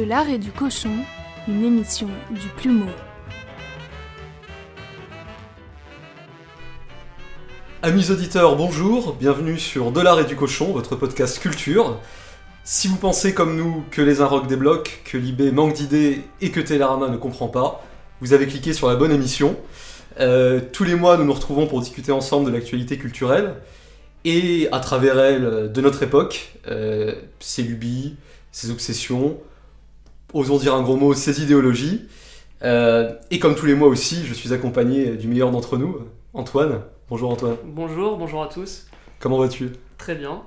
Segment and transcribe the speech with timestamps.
[0.00, 0.96] De l'art et du cochon,
[1.46, 2.88] une émission du plumeau.
[7.82, 12.00] Amis auditeurs, bonjour, bienvenue sur De l'art et du cochon, votre podcast culture.
[12.64, 16.60] Si vous pensez comme nous que les des blocs, que l'IB manque d'idées et que
[16.60, 17.84] Télérama ne comprend pas,
[18.22, 19.54] vous avez cliqué sur la bonne émission.
[20.18, 23.52] Euh, tous les mois, nous nous retrouvons pour discuter ensemble de l'actualité culturelle
[24.24, 28.16] et à travers elle de notre époque, euh, ses lubies,
[28.50, 29.36] ses obsessions,
[30.32, 32.06] osons dire un gros mot, ses idéologies.
[32.62, 35.98] Euh, et comme tous les mois aussi, je suis accompagné du meilleur d'entre nous,
[36.34, 36.82] Antoine.
[37.08, 37.56] Bonjour Antoine.
[37.64, 38.86] Bonjour, bonjour à tous.
[39.18, 39.70] Comment vas-tu?
[39.98, 40.42] Très bien.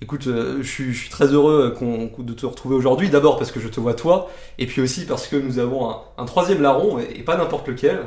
[0.00, 1.76] Écoute, je, suis, très heureux
[2.18, 3.08] de te retrouver aujourd'hui.
[3.08, 6.24] D'abord parce que je te vois toi, et puis aussi parce que nous avons un,
[6.24, 8.00] troisième larron, et pas n'importe lequel.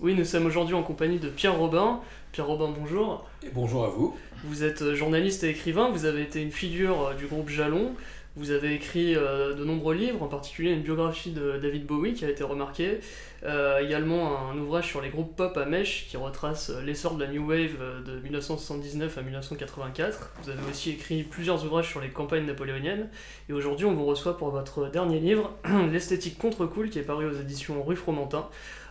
[0.00, 2.00] Oui, nous sommes aujourd'hui en compagnie de Pierre Robin.
[2.30, 3.26] Pierre Robin, bonjour.
[3.42, 4.16] Et bonjour à vous.
[4.44, 7.90] Vous êtes euh, journaliste et écrivain, vous avez été une figure euh, du groupe Jalon.
[8.38, 12.24] Vous avez écrit euh, de nombreux livres, en particulier une biographie de David Bowie qui
[12.24, 13.00] a été remarquée,
[13.42, 17.24] euh, également un ouvrage sur les groupes pop à mèche qui retrace euh, l'essor de
[17.24, 20.34] la New Wave de 1979 à 1984.
[20.44, 23.08] Vous avez aussi écrit plusieurs ouvrages sur les campagnes napoléoniennes.
[23.48, 25.56] Et aujourd'hui, on vous reçoit pour votre dernier livre,
[25.90, 28.48] L'esthétique contre-cool, qui est paru aux éditions Rue Fromentin.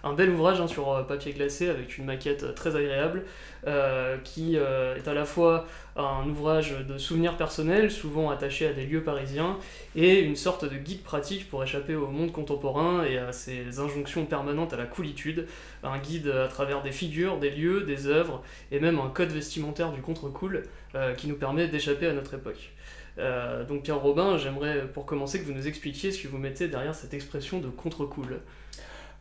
[0.08, 3.24] Un bel ouvrage hein, sur papier glacé avec une maquette très agréable
[4.24, 5.66] qui est à la fois
[5.98, 9.58] un ouvrage de souvenirs personnels, souvent attaché à des lieux parisiens,
[9.96, 14.26] et une sorte de guide pratique pour échapper au monde contemporain et à ses injonctions
[14.26, 15.48] permanente à la coolitude,
[15.84, 19.92] un guide à travers des figures, des lieux, des œuvres, et même un code vestimentaire
[19.92, 20.64] du contre-cool
[20.96, 22.72] euh, qui nous permet d'échapper à notre époque.
[23.20, 26.68] Euh, donc Pierre Robin, j'aimerais pour commencer que vous nous expliquiez ce que vous mettez
[26.68, 28.40] derrière cette expression de contre-cool.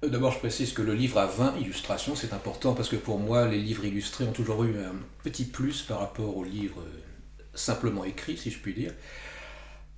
[0.04, 3.18] Euh, d'abord, je précise que le livre a 20 illustrations, c'est important parce que pour
[3.18, 6.82] moi, les livres illustrés ont toujours eu un petit plus par rapport aux livres
[7.54, 8.92] simplement écrits, si je puis dire.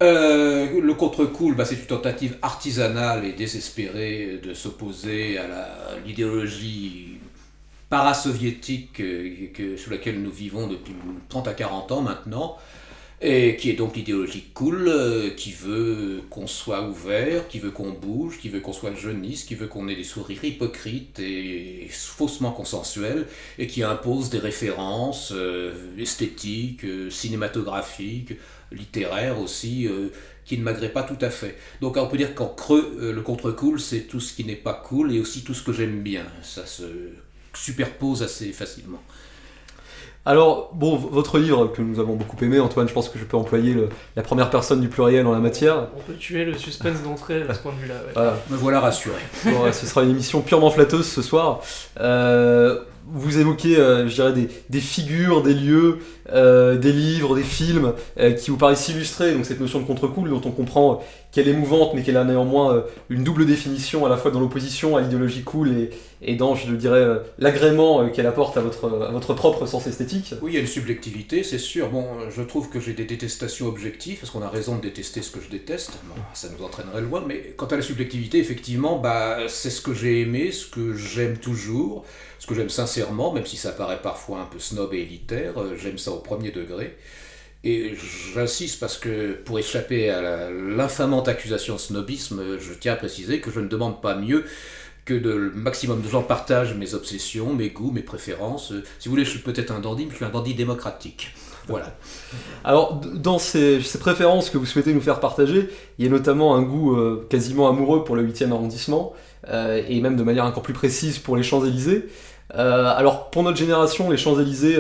[0.00, 7.19] Euh, le contre-cool, bah, c'est une tentative artisanale et désespérée de s'opposer à l'idéologie
[7.91, 10.94] parasoviétique euh, sous laquelle nous vivons depuis
[11.28, 12.58] 30 à 40 ans maintenant,
[13.20, 17.90] et qui est donc l'idéologie cool, euh, qui veut qu'on soit ouvert, qui veut qu'on
[17.90, 22.52] bouge, qui veut qu'on soit jeunisse, qui veut qu'on ait des sourires hypocrites et faussement
[22.52, 23.26] consensuels,
[23.58, 25.32] et qui impose des références
[25.98, 28.34] esthétiques, cinématographiques,
[28.72, 30.08] littéraire aussi, euh,
[30.44, 31.56] qui ne m'agrée pas tout à fait.
[31.80, 34.74] Donc on peut dire qu'en creux, euh, le contre-cool, c'est tout ce qui n'est pas
[34.74, 36.24] cool et aussi tout ce que j'aime bien.
[36.42, 36.84] Ça se
[37.54, 39.02] superpose assez facilement.
[40.28, 43.38] Alors, bon, votre livre que nous avons beaucoup aimé, Antoine, je pense que je peux
[43.38, 43.74] employer
[44.14, 45.86] la première personne du pluriel en la matière.
[45.96, 47.94] On peut tuer le suspense d'entrée à ce point de vue-là.
[48.12, 48.36] Voilà.
[48.50, 49.16] Me voilà rassuré.
[49.72, 51.60] ce sera une émission purement flatteuse ce soir.
[51.98, 52.78] Euh,
[53.12, 54.34] vous évoquez, je dirais,
[54.69, 55.98] des, figures, des lieux,
[56.30, 60.28] euh, des livres, des films euh, qui vous paraissent illustrer donc cette notion de contre-cool
[60.28, 61.02] dont on comprend
[61.32, 64.41] qu'elle est mouvante mais qu'elle a néanmoins euh, une double définition à la fois dans
[64.41, 65.88] l'opposition à l'idéologie cool
[66.20, 67.06] et, dans, je dirais,
[67.38, 70.34] l'agrément qu'elle apporte à votre, propre sens esthétique.
[70.42, 71.88] Oui, il y a une subjectivité, c'est sûr.
[71.90, 75.30] Bon, je trouve que j'ai des détestations objectives parce qu'on a raison de détester ce
[75.30, 75.92] que je déteste.
[76.34, 80.20] ça nous entraînerait loin, mais quant à la subjectivité, effectivement, bah, c'est ce que j'ai
[80.20, 82.04] aimé, ce que j'aime toujours,
[82.38, 85.99] ce que j'aime sincèrement, même si ça paraît parfois un peu snob et élitaire, j'aime
[85.99, 86.97] ça au premier degré.
[87.65, 87.94] Et
[88.34, 93.50] j'insiste parce que pour échapper à l'infamante accusation de snobisme, je tiens à préciser que
[93.50, 94.44] je ne demande pas mieux
[95.04, 98.75] que le maximum de gens partagent mes obsessions, mes goûts, mes préférences.
[98.99, 101.34] Si vous voulez, je suis peut-être un dandy, mais je suis un dandy démocratique.
[101.66, 101.94] Voilà.
[102.65, 105.69] Alors, dans ces, préférences que vous souhaitez nous faire partager,
[105.99, 109.15] il y a notamment un goût euh, quasiment amoureux pour le 8e arrondissement,
[109.49, 112.09] euh, et même de manière encore plus précise pour les Champs-Élysées.
[112.54, 114.76] Euh, alors, pour notre génération, les Champs-Élysées,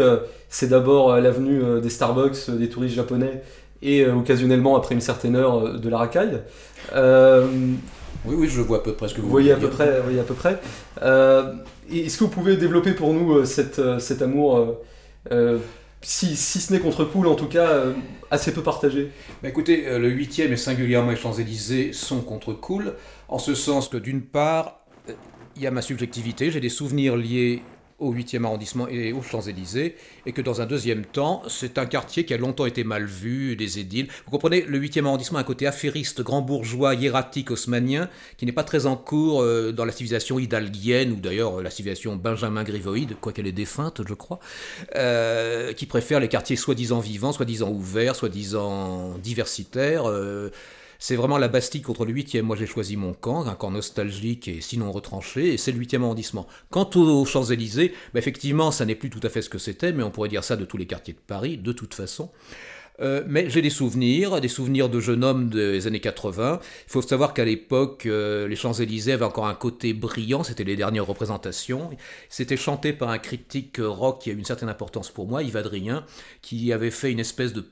[0.48, 3.42] c'est d'abord l'avenue des Starbucks, des touristes japonais,
[3.82, 6.40] et occasionnellement, après une certaine heure, de la racaille.
[8.24, 9.52] Oui, oui, je vois à peu près ce que vous, voyez.
[9.52, 10.58] À peu près, voyez à peu près.
[11.00, 14.78] Est-ce que vous pouvez développer pour nous cette, cet amour
[16.00, 17.82] si, si, ce n'est contre cool, en tout cas,
[18.30, 19.10] assez peu partagé?
[19.42, 22.94] Bah Écoutez, le 8e et singulièrement les Champs-Élysées sont contre cool,
[23.28, 24.77] en ce sens que d'une part,
[25.58, 27.62] il y a ma subjectivité, j'ai des souvenirs liés
[27.98, 32.24] au 8e arrondissement et aux Champs-Élysées, et que dans un deuxième temps, c'est un quartier
[32.24, 34.06] qui a longtemps été mal vu, des édiles.
[34.24, 38.52] Vous comprenez, le 8e arrondissement a un côté affairiste, grand bourgeois, hiératique, haussmanien, qui n'est
[38.52, 43.16] pas très en cours euh, dans la civilisation hidalguienne, ou d'ailleurs la civilisation Benjamin Grivoïde,
[43.20, 44.38] quoiqu'elle est défunte, je crois,
[44.94, 50.08] euh, qui préfère les quartiers soi-disant vivants, soi-disant ouverts, soi-disant diversitaires.
[50.08, 50.50] Euh,
[50.98, 52.42] c'est vraiment la Bastille contre le 8e.
[52.42, 56.02] Moi, j'ai choisi mon camp, un camp nostalgique et sinon retranché, et c'est le 8e
[56.02, 56.46] arrondissement.
[56.70, 60.02] Quant aux Champs-Élysées, bah, effectivement, ça n'est plus tout à fait ce que c'était, mais
[60.02, 62.30] on pourrait dire ça de tous les quartiers de Paris, de toute façon.
[63.00, 66.58] Euh, mais j'ai des souvenirs, des souvenirs de jeune homme des années 80.
[66.62, 70.74] Il faut savoir qu'à l'époque, euh, les Champs-Élysées avaient encore un côté brillant, c'était les
[70.74, 71.90] dernières représentations.
[72.28, 76.04] C'était chanté par un critique rock qui a une certaine importance pour moi, Yves Adrien,
[76.42, 77.64] qui avait fait une espèce de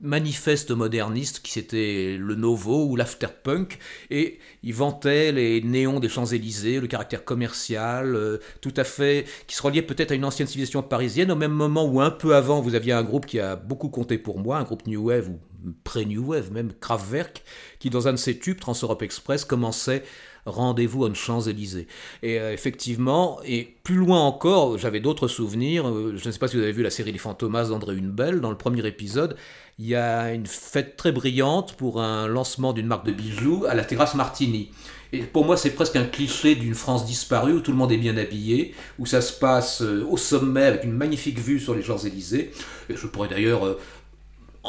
[0.00, 3.78] manifeste moderniste qui c'était le Novo ou l'afterpunk
[4.10, 9.56] et il vantait les néons des Champs-Élysées, le caractère commercial, euh, tout à fait, qui
[9.56, 12.60] se reliait peut-être à une ancienne civilisation parisienne au même moment où un peu avant
[12.60, 15.40] vous aviez un groupe qui a beaucoup compté pour moi, un groupe New Wave ou
[15.82, 17.42] pré-New Wave même, Kraftwerk,
[17.80, 20.04] qui dans un de ses tubes, Trans-Europe Express, commençait
[20.48, 21.86] Rendez-vous aux Champs-Élysées.
[22.22, 25.86] Et euh, effectivement, et plus loin encore, j'avais d'autres souvenirs.
[25.86, 28.40] Euh, je ne sais pas si vous avez vu la série Les Fantomas d'André Hunebelle.
[28.40, 29.36] Dans le premier épisode,
[29.78, 33.74] il y a une fête très brillante pour un lancement d'une marque de bijoux à
[33.74, 34.70] la terrasse Martini.
[35.12, 37.96] Et pour moi, c'est presque un cliché d'une France disparue où tout le monde est
[37.96, 41.82] bien habillé, où ça se passe euh, au sommet avec une magnifique vue sur les
[41.82, 42.50] Champs-Élysées.
[42.90, 43.78] Et je pourrais d'ailleurs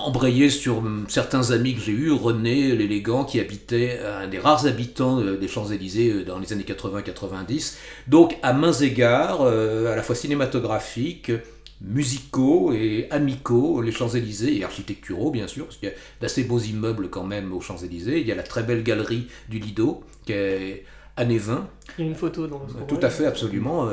[0.06, 4.66] embrayer sur hum, certains amis que j'ai eus, René l'élégant qui habitait, un des rares
[4.66, 7.76] habitants euh, des Champs-Élysées euh, dans les années 80-90.
[8.08, 11.32] Donc à mains égards, euh, à la fois cinématographiques,
[11.82, 16.60] musicaux et amicaux, les Champs-Élysées et architecturaux bien sûr, parce qu'il y a d'assez beaux
[16.60, 18.20] immeubles quand même aux Champs-Élysées.
[18.20, 20.86] Il y a la très belle galerie du Lido qui est
[21.16, 21.68] années 20.
[21.98, 23.90] Il y a une photo dans votre Tout à fait, absolument.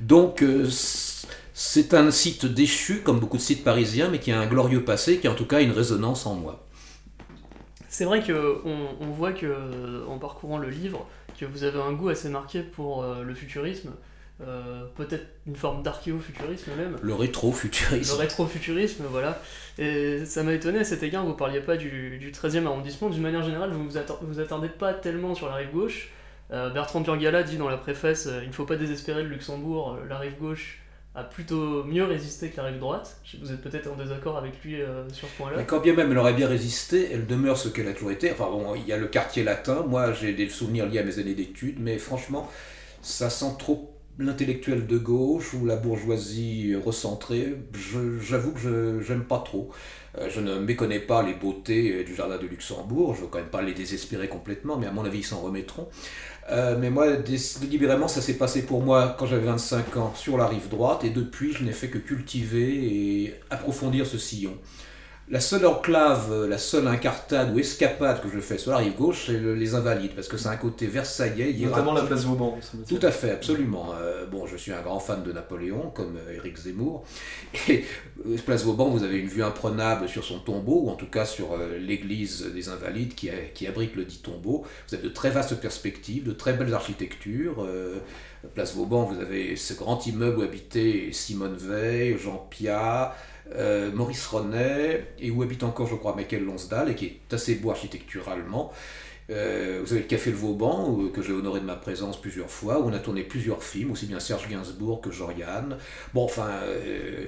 [0.00, 0.44] donc
[1.62, 5.18] c'est un site déchu, comme beaucoup de sites parisiens, mais qui a un glorieux passé,
[5.18, 6.66] qui a en tout cas une résonance en moi.
[7.90, 11.06] C'est vrai qu'on on voit que, en parcourant le livre,
[11.38, 13.90] que vous avez un goût assez marqué pour euh, le futurisme,
[14.42, 16.96] euh, peut-être une forme d'archéofuturisme même.
[17.02, 18.12] Le rétro-futurisme.
[18.14, 19.40] Le rétro-futurisme, voilà.
[19.78, 23.10] Et ça m'a étonné à cet égard, vous parliez pas du, du 13e arrondissement.
[23.10, 23.88] D'une manière générale, vous ne
[24.22, 26.10] vous, attendez pas tellement sur la rive gauche.
[26.52, 30.18] Euh, Bertrand Burgala dit dans la préface Il ne faut pas désespérer le Luxembourg, la
[30.18, 30.80] rive gauche
[31.14, 33.20] a plutôt mieux résisté que la rive droite.
[33.40, 35.56] Vous êtes peut-être en désaccord avec lui euh, sur ce point-là.
[35.56, 38.30] Mais quand bien même elle aurait bien résisté, elle demeure ce qu'elle a toujours été.
[38.30, 41.18] Enfin bon, il y a le quartier latin, moi j'ai des souvenirs liés à mes
[41.18, 42.48] années d'études, mais franchement,
[43.02, 47.56] ça sent trop l'intellectuel de gauche ou la bourgeoisie recentrée.
[48.22, 49.70] J'avoue que je n'aime pas trop.
[50.18, 53.38] Euh, je ne méconnais pas les beautés du jardin de Luxembourg, je ne veux quand
[53.38, 55.88] même pas les désespérer complètement, mais à mon avis ils s'en remettront.
[56.50, 60.46] Euh, mais moi, délibérément, ça s'est passé pour moi quand j'avais 25 ans sur la
[60.46, 64.56] rive droite, et depuis, je n'ai fait que cultiver et approfondir ce sillon.
[65.30, 69.26] La seule enclave, la seule incartade ou escapade que je fais sur la rive gauche,
[69.26, 71.52] c'est les Invalides, parce que c'est un côté versaillais.
[71.52, 72.58] Notamment la place Vauban.
[72.88, 73.94] Tout à fait, absolument.
[73.94, 77.04] Euh, bon, je suis un grand fan de Napoléon, comme euh, Éric Zemmour.
[77.68, 77.84] Et
[78.26, 81.24] euh, place Vauban, vous avez une vue imprenable sur son tombeau, ou en tout cas
[81.24, 84.64] sur l'église des Invalides qui, qui, abrite le dit tombeau.
[84.88, 87.64] Vous avez de très vastes perspectives, de très belles architectures.
[88.54, 93.14] place Vauban, vous avez ce grand immeuble où habitaient Simone Veil, Jean Piat.
[93.56, 97.56] Euh, Maurice Ronet, et où habite encore, je crois, Michael Lonsdal, et qui est assez
[97.56, 98.72] beau architecturalement.
[99.30, 102.80] Euh, vous avez le Café Le Vauban, que j'ai honoré de ma présence plusieurs fois,
[102.80, 105.78] où on a tourné plusieurs films, aussi bien Serge Gainsbourg que Jean-Yann.
[106.14, 107.24] Bon, enfin, euh,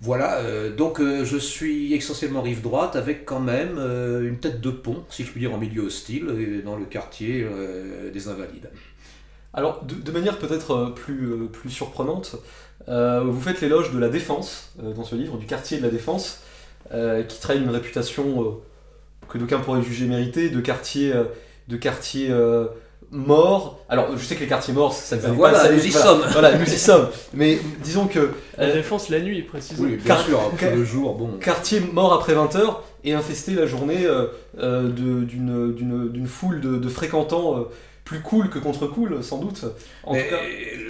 [0.00, 0.40] voilà,
[0.76, 5.30] donc je suis essentiellement rive droite, avec quand même une tête de pont, si je
[5.30, 7.46] puis dire, en milieu hostile, dans le quartier
[8.12, 8.70] des Invalides.
[9.54, 12.36] Alors, de, manière peut-être plus, plus surprenante,
[12.88, 16.40] vous faites l'éloge de la défense euh, dans ce livre, du quartier de la défense,
[16.92, 18.60] euh, qui traîne une réputation
[19.28, 21.12] que d'aucuns pourraient juger méritée, de quartier,
[21.66, 22.32] de quartier
[23.10, 23.80] mort.
[23.88, 25.72] Alors, je sais que les quartiers morts, ça ne voilà, pas.
[25.72, 26.22] Nous y sommes.
[26.30, 27.08] Voilà, nous y sommes.
[27.34, 28.30] Mais disons que.
[28.56, 29.88] La défense la nuit, précisément.
[29.88, 31.38] Oui, bien sûr, le jour, bon.
[31.40, 34.06] Quartier mort après 20h et infesté la journée
[34.56, 37.66] d'une foule de, de fréquentants
[38.06, 39.66] plus cool que contre cool, sans doute.
[40.04, 40.40] En tout cas,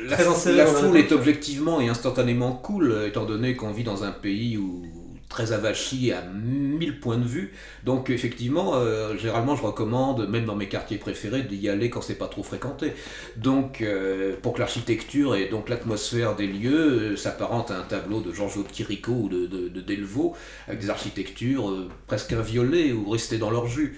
[0.09, 4.57] la, la foule est objectivement et instantanément cool, étant donné qu'on vit dans un pays
[4.57, 4.85] où
[5.29, 7.53] très avachi à mille points de vue.
[7.85, 12.15] Donc effectivement, euh, généralement je recommande, même dans mes quartiers préférés, d'y aller quand c'est
[12.15, 12.93] pas trop fréquenté.
[13.37, 18.21] Donc euh, pour que l'architecture et donc l'atmosphère des lieux euh, s'apparente à un tableau
[18.21, 20.35] de Georges de Chirico ou de, de, Delvaux,
[20.69, 21.73] avec des architectures
[22.07, 23.97] presque inviolées ou restées dans leur jus.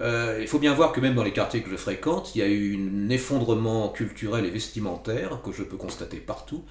[0.00, 2.42] Euh, il faut bien voir que même dans les quartiers que je fréquente, il y
[2.42, 6.64] a eu un effondrement culturel et vestimentaire que je peux constater partout.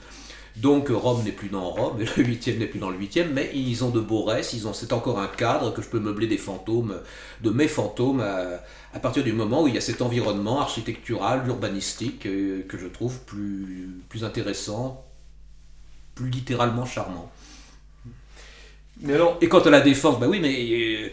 [0.58, 3.52] Donc Rome n'est plus dans Rome, et le 8e n'est plus dans le 8e, mais
[3.54, 7.02] ils ont de beaux restes, c'est encore un cadre que je peux meubler des fantômes,
[7.42, 12.26] de mes fantômes, à, partir du moment où il y a cet environnement architectural, urbanistique,
[12.26, 15.06] euh, que je trouve plus intéressant,
[16.14, 17.30] plus littéralement charmant.
[19.42, 21.10] Et quant à la défense, bah oui, mais euh,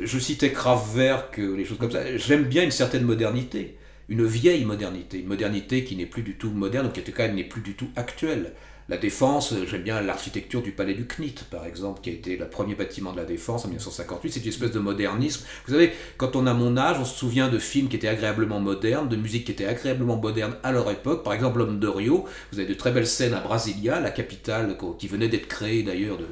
[0.00, 2.16] je citais Kraftwerk, les choses comme ça.
[2.16, 3.76] J'aime bien une certaine modernité,
[4.08, 7.12] une vieille modernité, une modernité qui n'est plus du tout moderne, ou qui en tout
[7.12, 8.52] cas n'est plus du tout actuelle.
[8.88, 12.38] La défense, euh, j'aime bien l'architecture du palais du CNIT, par exemple, qui a été
[12.38, 14.32] le premier bâtiment de la défense en 1958.
[14.32, 15.44] C'est une espèce de modernisme.
[15.66, 18.60] Vous savez, quand on a mon âge, on se souvient de films qui étaient agréablement
[18.60, 21.22] modernes, de musique qui était agréablement moderne à leur époque.
[21.22, 22.24] Par exemple, L'homme de Rio.
[22.50, 26.16] Vous avez de très belles scènes à Brasilia, la capitale qui venait d'être créée d'ailleurs
[26.16, 26.24] de,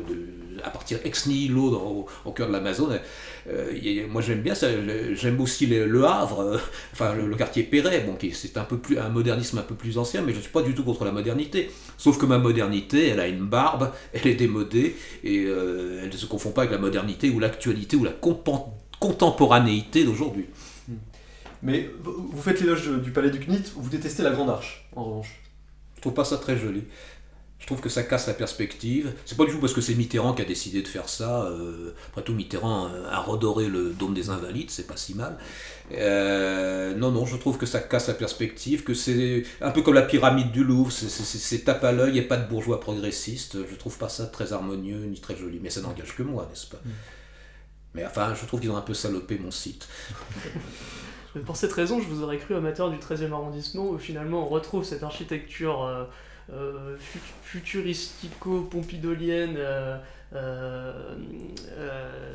[0.65, 3.01] à partir ex nihilo au, au, cœur de l'Amazone.
[3.49, 4.69] Euh, moi j'aime bien ça,
[5.15, 6.59] j'aime aussi le, Havre, euh,
[6.93, 10.23] enfin le, quartier Perret, bon, c'est un peu plus un modernisme un peu plus ancien,
[10.23, 11.71] mais je ne suis pas du tout contre la modernité.
[11.99, 16.17] Sauf que ma modernité, elle a une barbe, elle est démodée, et euh, elle ne
[16.17, 18.15] se confond pas avec la modernité ou l'actualité ou la
[19.01, 20.47] contemporanéité d'aujourd'hui.
[21.63, 25.41] Mais vous faites l'éloge du palais du CNIT, vous détestez la Grande Arche, en revanche.
[25.97, 26.85] Je trouve pas ça très joli.
[27.67, 29.13] Je trouve que ça casse la perspective.
[29.25, 31.47] C'est pas du tout parce que c'est Mitterrand qui a décidé de faire ça.
[31.47, 35.37] Euh, après tout, Mitterrand a redoré le dôme des Invalides, c'est pas si mal.
[35.91, 39.95] Euh, non, non, je trouve que ça casse la perspective, que c'est un peu comme
[39.95, 43.57] la pyramide du Louvre, c'est tape à l'œil et pas de bourgeois progressistes.
[43.69, 46.69] Je trouve pas ça très harmonieux ni très joli, mais ça n'engage que moi, n'est-ce
[46.69, 46.81] pas?
[46.85, 46.91] Mm.
[47.95, 49.89] Mais enfin, je trouve qu'ils ont un peu salopé mon site.
[51.45, 54.85] Pour cette raison, je vous aurais cru amateur du 13e arrondissement, où finalement on retrouve
[54.85, 56.07] cette architecture.
[56.53, 56.97] Euh,
[57.43, 59.99] futuristico-pompidolienne euh,
[60.33, 61.17] euh,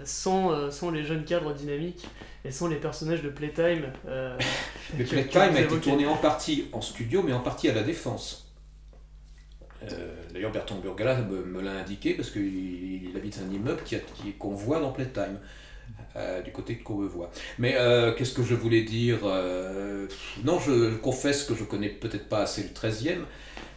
[0.04, 2.10] sans, sans, les jeunes cadres dynamiques
[2.44, 3.86] et sans les personnages de Playtime.
[4.98, 8.52] mais Playtime a été tourné en partie en studio, mais en partie à la Défense.
[10.34, 13.82] D'ailleurs, Bertrand Burgala me, l'a indiqué parce qu'il habite un immeuble
[14.38, 15.40] qu'on voit dans Playtime.
[16.44, 17.32] du côté de Courbevoie.
[17.60, 17.78] Mais
[18.18, 19.20] qu'est-ce que je voulais dire
[20.44, 23.24] Non, je, confesse que je connais peut-être pas assez le 13e,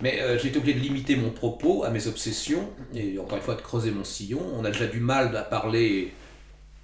[0.01, 3.45] mais euh, j'ai été obligé de limiter mon propos à mes obsessions, et encore une
[3.45, 4.41] fois de creuser mon sillon.
[4.57, 6.13] On a déjà du mal à parler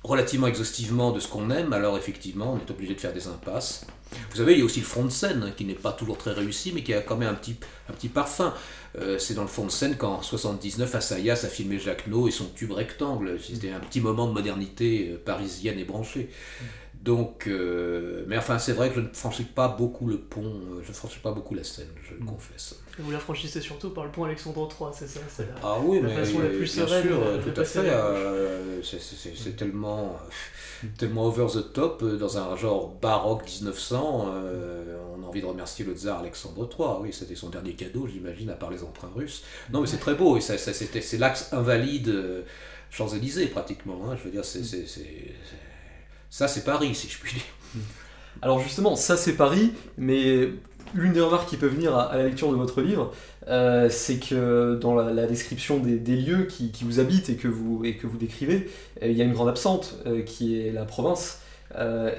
[0.02, 3.86] relativement exhaustivement de ce qu'on aime, alors effectivement, on est obligé de faire des impasses.
[4.30, 6.32] Vous savez, il y a aussi le fond de scène, qui n'est pas toujours très
[6.32, 7.56] réussi, mais qui a quand même un petit,
[7.88, 8.54] un petit parfum.
[8.98, 12.46] Euh, c'est dans le fond de scène qu'en 79, Assayas a filmé Jacques et son
[12.46, 13.38] tube rectangle.
[13.40, 16.28] C'était un petit moment de modernité euh, parisienne et branchée.
[17.02, 20.82] Donc, euh, mais enfin, c'est vrai que je ne franchis pas beaucoup le pont, euh,
[20.82, 22.26] je ne franchis pas beaucoup la Seine, je le mm.
[22.26, 22.78] confesse.
[22.98, 25.78] Et vous la franchissez surtout par le pont Alexandre III, c'est ça C'est la, ah
[25.82, 27.06] oui, mais façon la plus sereine.
[27.06, 27.78] Sûr, tout à fait.
[27.88, 30.14] Euh, c'est tellement,
[30.98, 34.34] tellement over the top, dans un genre baroque 1900.
[35.16, 36.88] on a envie de remercier le tsar Alexandre III.
[37.00, 39.42] Oui, c'était son dernier cadeau, j'imagine, à part les emprunts russes.
[39.72, 42.44] Non, mais c'est très beau, et ça, c'est l'axe invalide
[42.90, 44.10] Champs-Élysées, pratiquement.
[44.10, 44.60] Hein, je veux dire, c'est
[46.30, 47.42] ça, c'est Paris, si je puis dire.
[48.42, 50.48] Alors justement, ça c'est Paris, mais
[50.94, 53.12] l'une des remarques qui peut venir à, la lecture de votre livre,
[53.48, 57.96] euh, c'est que dans la, description des, lieux qui, vous habitent et que vous, et
[57.96, 58.70] que vous décrivez,
[59.02, 61.40] euh, il y a une grande absente euh, qui est la province.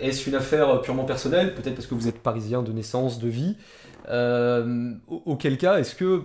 [0.02, 3.58] Est-ce une affaire purement personnelle, peut-être parce que vous êtes parisien de naissance, de vie
[5.26, 6.22] Auquel cas, est-ce que,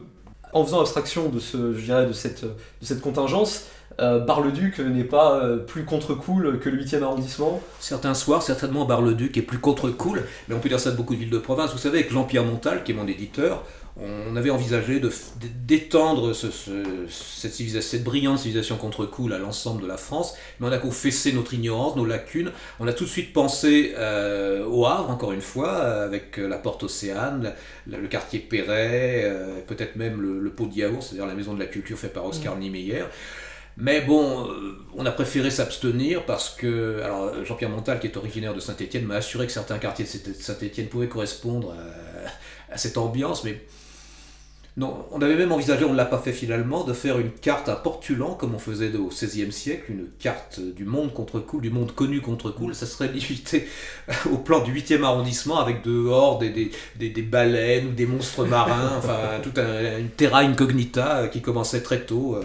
[0.52, 3.66] en faisant abstraction de, ce, de, cette, de cette contingence,
[3.98, 9.36] euh, Bar-le-Duc n'est pas euh, plus contre-cool que le 8e arrondissement Certains soirs, certainement, Bar-le-Duc
[9.38, 11.72] est plus contre-cool, mais on peut dire ça de beaucoup de villes de province.
[11.72, 13.64] Vous savez, avec Jean-Pierre Montal, qui est mon éditeur,
[13.98, 15.00] on avait envisagé
[15.66, 16.52] d'étendre cette,
[17.08, 21.96] cette brillante civilisation contre-cool à l'ensemble de la France, mais on a confessé notre ignorance,
[21.96, 22.52] nos lacunes.
[22.78, 26.82] On a tout de suite pensé euh, au Havre, encore une fois, avec la porte
[26.82, 27.54] Océane,
[27.86, 29.34] le quartier Perret,
[29.66, 32.56] peut-être même le, pot de yaourt, c'est-à-dire la maison de la culture faite par Oscar
[32.56, 32.60] mmh.
[32.60, 33.04] Niemeyer.
[33.78, 38.54] Mais bon, euh, on a préféré s'abstenir parce que alors Jean-Pierre Montal, qui est originaire
[38.54, 41.74] de Saint-Étienne, m'a assuré que certains quartiers de Saint-Étienne pouvaient correspondre
[42.70, 43.60] à, cette ambiance, mais
[44.78, 47.68] non, on avait même envisagé, on ne l'a pas fait finalement, de faire une carte
[47.70, 51.70] à Portulan, comme on faisait au XVIe siècle, une carte du monde contre cool, du
[51.70, 52.74] monde connu contre cool.
[52.74, 53.68] Ça serait limité
[54.30, 56.50] au plan du 8e arrondissement avec dehors des,
[56.96, 62.00] des, des, baleines ou des monstres marins, enfin toute une terra incognita qui commençait très
[62.00, 62.36] tôt.
[62.36, 62.42] Euh,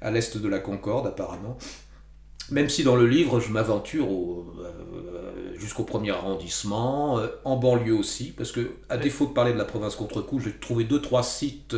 [0.00, 1.56] à l'est de la Concorde apparemment.
[2.50, 8.32] Même si dans le livre, je m'aventure euh, jusqu'au premier arrondissement, euh, en banlieue aussi,
[8.36, 11.24] parce que à défaut de parler de la province contre coup, j'ai trouvé deux trois
[11.24, 11.76] sites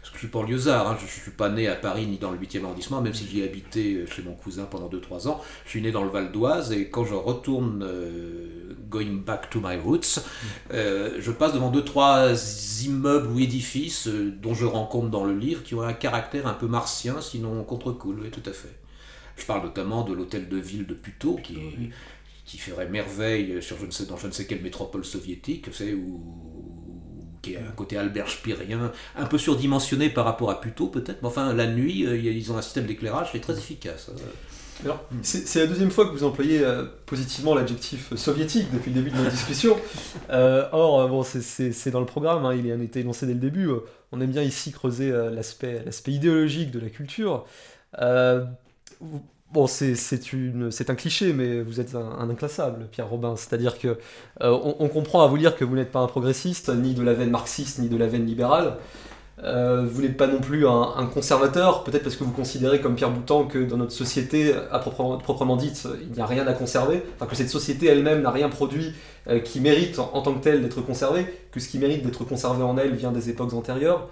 [0.00, 2.30] parce que je suis banlieusard, hein, je ne suis pas né à Paris ni dans
[2.30, 5.42] le 8e arrondissement, même si j'y ai habité chez mon cousin pendant 2-3 ans.
[5.66, 9.60] Je suis né dans le Val d'Oise et quand je retourne, euh, going back to
[9.60, 10.20] my roots,
[10.72, 15.62] euh, je passe devant 2-3 immeubles ou édifices euh, dont je rencontre dans le livre
[15.62, 18.74] qui ont un caractère un peu martien, sinon contre-cool, oui, tout à fait.
[19.36, 21.58] Je parle notamment de l'hôtel de ville de Puteaux qui,
[22.46, 25.74] qui ferait merveille sur je ne sais, dans je ne sais quelle métropole soviétique, vous
[25.74, 26.59] savez, où
[27.42, 31.28] qui est un côté Albert Spirien, un peu surdimensionné par rapport à Puteaux peut-être, mais
[31.28, 34.10] enfin la nuit, euh, ils ont un système d'éclairage qui est très efficace.
[34.12, 34.18] Hein.
[34.82, 39.02] Alors, c'est c'est la deuxième fois que vous employez euh, positivement l'adjectif soviétique depuis le
[39.02, 39.76] début de notre discussion.
[40.30, 43.26] Euh, or, euh, bon, c'est- c'est c'est dans le programme, hein, il a été énoncé
[43.26, 43.68] dès le début.
[43.68, 43.80] euh,
[44.12, 47.44] on aime bien ici creuser euh, l'aspect l'aspect idéologique de la culture.
[48.00, 48.44] Euh,
[49.00, 53.34] vous- bon, c'est un cliché, mais vous êtes un, inclassable, Pierre Robin.
[53.36, 53.98] C'est-à-dire que
[54.42, 57.14] euh, on, comprend à vous lire que vous n'êtes pas un progressiste, ni de la
[57.14, 58.76] veine marxiste, ni de la veine libérale.
[59.42, 63.10] Euh, vous n'êtes pas non plus un, conservateur, peut-être parce que vous considérez comme Pierre
[63.10, 67.02] Boutan que dans notre société, à proprement, proprement dite, il n'y a rien à conserver,
[67.16, 68.92] enfin que cette société elle-même n'a rien produit
[69.28, 72.24] euh, qui mérite en, en tant que tel d'être conservé, que ce qui mérite d'être
[72.24, 74.08] conservé en elle vient des époques antérieures.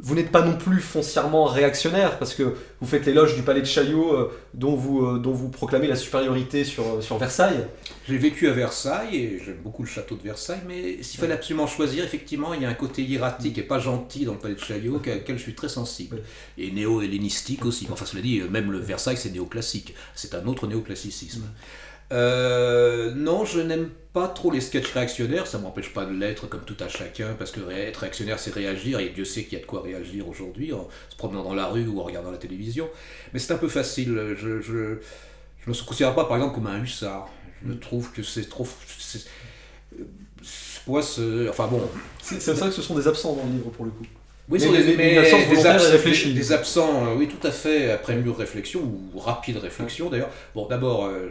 [0.00, 3.66] Vous n'êtes pas non plus foncièrement réactionnaire, parce que vous faites l'éloge du palais de
[3.66, 7.64] Chaillot, euh, dont, vous, euh, dont vous proclamez la supériorité sur, euh, sur Versailles.
[8.08, 11.68] J'ai vécu à Versailles et j'aime beaucoup le château de Versailles, mais s'il fallait absolument
[11.68, 14.60] choisir, effectivement, il y a un côté hiératique et pas gentil dans le palais de
[14.60, 16.22] Chaillot auquel je suis très sensible.
[16.58, 17.86] Et néo-hellénistique aussi.
[17.90, 19.94] Enfin, cela dit, même le Versailles, c'est néoclassique.
[20.16, 21.44] C'est un autre néoclassicisme.
[22.12, 26.60] Euh, non, je n'aime pas trop les sketchs réactionnaires, ça m'empêche pas de l'être comme
[26.64, 29.60] tout à chacun, parce que être réactionnaire c'est réagir, et Dieu sait qu'il y a
[29.60, 32.88] de quoi réagir aujourd'hui, en se promenant dans la rue ou en regardant la télévision.
[33.32, 34.98] Mais c'est un peu facile, je, je,
[35.60, 37.28] je me considère pas par exemple comme un hussard.
[37.66, 38.66] Je trouve que c'est trop.
[38.98, 39.26] c'est-
[40.84, 41.80] Pour moi, c'est- enfin bon,
[42.22, 44.04] C'est c'est vrai que ce sont des absents dans le livre pour le coup.
[44.48, 44.96] Oui, Mais- des,
[45.54, 50.30] des abs- absents, euh, oui, tout à fait, après mûre réflexion, ou rapide réflexion d'ailleurs.
[50.54, 51.28] Bon, d'abord, euh,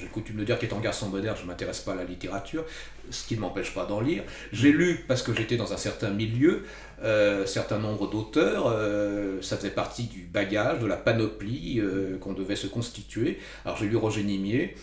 [0.00, 2.64] j'ai coutume de dire qu'étant garçon moderne, je ne m'intéresse pas à la littérature,
[3.10, 4.22] ce qui ne m'empêche pas d'en lire.
[4.52, 6.64] J'ai lu, parce que j'étais dans un certain milieu,
[7.04, 12.32] euh, certain nombre d'auteurs, euh, ça faisait partie du bagage, de la panoplie euh, qu'on
[12.32, 13.38] devait se constituer.
[13.64, 14.74] Alors j'ai lu Roger Nimier,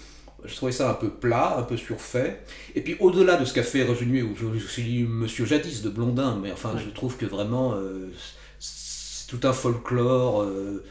[0.46, 2.42] je trouvais ça un peu plat, un peu surfait.
[2.76, 5.90] Et puis au-delà de ce qu'a fait Roger Nimier, où je suis Monsieur Jadis de
[5.90, 8.12] Blondin, mais enfin je trouve que vraiment euh,
[8.60, 10.84] c'est tout un folklore euh,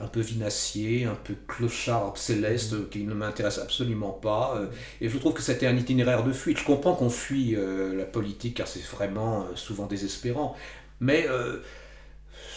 [0.00, 4.56] un peu vinacier, un peu clochard céleste, euh, qui ne m'intéresse absolument pas.
[4.58, 4.66] euh,
[5.00, 6.58] et je trouve que c'était un itinéraire de fuite.
[6.58, 10.56] Je comprends qu'on fuit la politique car c'est vraiment souvent désespérant.
[11.00, 11.26] Mais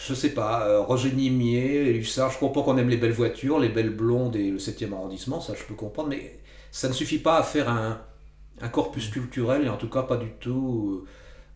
[0.08, 3.58] je sais pas, euh, Roger Nimier, les Hussards, je comprends qu'on aime les belles voitures,
[3.58, 6.40] les belles blondes et le 7e arrondissement, ça je peux comprendre, mais
[6.70, 8.00] ça ne suffit pas à faire un,
[8.62, 11.08] un corpus culturel et en tout cas pas du tout euh,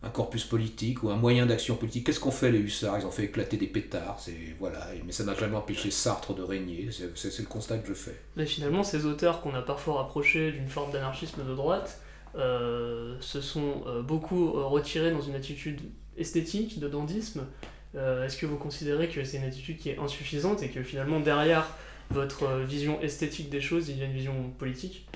[0.05, 2.05] un corpus politique ou un moyen d'action politique.
[2.05, 2.99] Qu'est-ce qu'ont fait les Hussards?
[2.99, 6.43] Ils ont fait éclater des pétards, c'est voilà, mais ça n'a jamais empêché Sartre de
[6.43, 8.19] régner, c'est le constat que je fais.
[8.35, 11.99] Mais finalement, ces auteurs qu'on a parfois rapprochés d'une forme d'anarchisme de droite
[12.35, 15.79] euh, se sont euh, beaucoup retirés dans une attitude
[16.17, 17.47] esthétique, de dandisme.
[17.95, 21.19] Euh, Est-ce que vous considérez que c'est une attitude qui est insuffisante et que finalement,
[21.19, 21.67] derrière
[22.11, 25.07] votre euh, vision esthétique des choses, il y a une vision politique?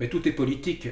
[0.00, 0.88] Mais tout est politique.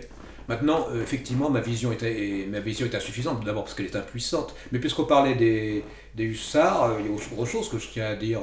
[0.49, 4.55] Maintenant, euh, effectivement, ma vision, était, ma vision est insuffisante, d'abord parce qu'elle est impuissante.
[4.73, 8.07] Mais puisqu'on parlait des, des hussards, euh, il y a autre chose que je tiens
[8.07, 8.41] à dire.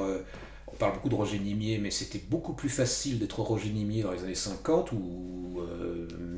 [0.66, 4.12] on parle beaucoup de Roger Nimier, mais c'était beaucoup plus facile d'être Roger Nimier dans
[4.12, 5.60] les années 50 ou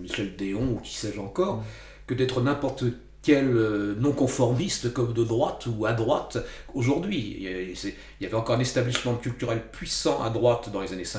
[0.00, 1.62] Michel Déon ou qui sais-je encore,
[2.08, 2.84] que d'être n'importe
[3.22, 6.38] quel euh, non-conformiste comme de droite ou à droite
[6.74, 7.36] aujourd'hui.
[7.40, 7.76] Il
[8.20, 11.14] y avait encore un établissement culturel puissant à droite dans les années 50-60.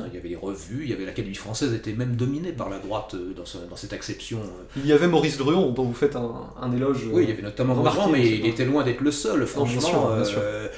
[0.00, 0.04] hein.
[0.08, 2.78] Il y avait les revues, il y avait l'Académie française était même dominée par la
[2.78, 4.38] droite euh, dans, ce- dans cette acception.
[4.38, 4.64] euh.
[4.76, 7.06] Il y avait Maurice Druon, dont vous faites un, un éloge.
[7.12, 9.80] Oui, il y avait notamment Grandjean, mais il était loin d'être le seul, franchement.
[9.82, 10.38] sûr, bien sûr.
[10.42, 10.68] euh,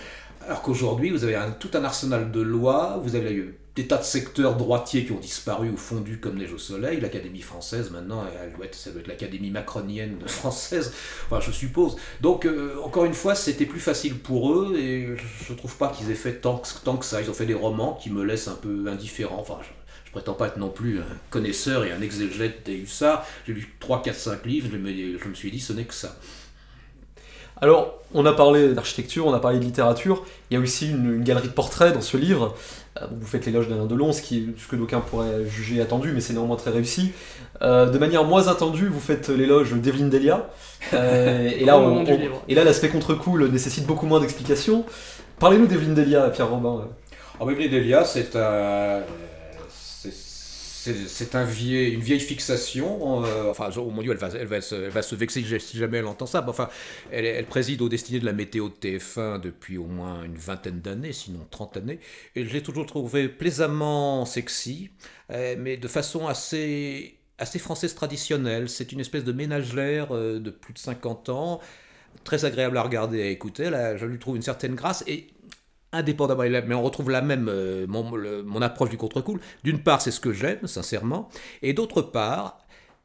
[0.46, 4.04] alors qu'aujourd'hui, vous avez un- tout un arsenal de lois, vous avez des tas de
[4.04, 7.00] secteurs droitiers qui ont disparu ou fondu comme neige au soleil.
[7.00, 10.92] L'Académie française, maintenant, elle doit être, ça doit être l'Académie macronienne française,
[11.26, 11.96] enfin, je suppose.
[12.20, 15.16] Donc, euh, encore une fois, c'était plus facile pour eux, et
[15.46, 17.22] je ne trouve pas qu'ils aient fait tant que, tant que ça.
[17.22, 19.38] Ils ont fait des romans qui me laissent un peu indifférent.
[19.38, 19.68] Enfin, je,
[20.04, 23.24] je prétends pas être non plus un connaisseur et un exégète des hussards.
[23.46, 25.94] J'ai lu 3, 4, 5 livres, je me, je me suis dit, ce n'est que
[25.94, 26.16] ça.
[27.62, 30.24] Alors, on a parlé d'architecture, on a parlé de littérature.
[30.50, 32.56] Il y a aussi une, une galerie de portraits dans ce livre.
[32.98, 36.10] Euh, Vous faites l'éloge d'Alain Delon, ce, qui est, ce que d'aucuns pourraient juger attendu,
[36.12, 37.12] mais c'est néanmoins très réussi.
[37.62, 40.48] Euh, de manière moins attendue, vous faites l'éloge d'Evelyne Delia.
[40.94, 42.06] Euh, et là, on- on-
[42.48, 44.84] et l'aspect contre-cool nécessite beaucoup moins d'explications.
[45.38, 46.88] Parlez-nous d'Evelyne Delia, Pierre Robin.
[47.38, 49.00] En Beverly Delia, c'est un,
[50.80, 53.24] c'est un une vieille fixation.
[53.24, 56.40] euh, enfin, oh mon Dieu, elle va, se, vexer si jamais elle entend ça.
[56.40, 56.68] Mais enfin,
[57.10, 61.12] elle, préside aux destinées de la météo de TF1 depuis au moins une vingtaine d'années,
[61.12, 62.00] sinon 30 années.
[62.34, 64.90] Et je l'ai toujours trouvé plaisamment sexy,
[65.30, 68.68] euh, mais de façon assez, assez française traditionnelle.
[68.70, 71.60] C'est une espèce de ménagère euh, de plus de 50 ans,
[72.24, 73.68] très agréable à regarder et à écouter.
[73.68, 75.04] Là, je lui trouve une certaine grâce.
[75.06, 75.28] Et
[75.92, 79.40] indépendamment, mais on retrouve la même, euh, mon, approche du contre-cool.
[79.64, 81.28] D'une part, c'est ce que j'aime, sincèrement,
[81.62, 82.58] et d'autre part,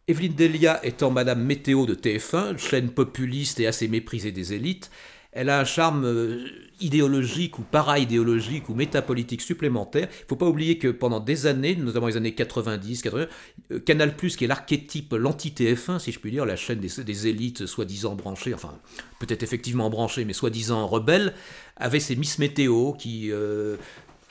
[0.07, 4.91] Evelyne Delia étant Madame Météo de TF1, chaîne populiste et assez méprisée des élites,
[5.35, 6.47] elle a un charme euh,
[6.79, 10.07] idéologique ou para-idéologique ou métapolitique supplémentaire.
[10.09, 13.27] Il ne faut pas oublier que pendant des années, notamment les années 90, 80,
[13.71, 17.65] euh, Canal+, qui est l'archétype, l'anti-TF1, si je puis dire, la chaîne des, des élites
[17.65, 18.79] soi-disant branchées, enfin
[19.19, 21.33] peut-être effectivement branchées, mais soi-disant rebelles,
[21.77, 23.77] avait ses Miss Météo qui euh,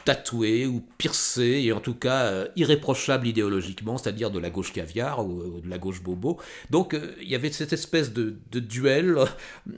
[0.04, 5.26] tatoué ou piercé, et en tout cas euh, irréprochable idéologiquement, c'est-à-dire de la gauche caviar
[5.26, 6.38] ou, de la gauche bobo.
[6.70, 9.24] Donc euh, il y avait cette espèce de, duel euh,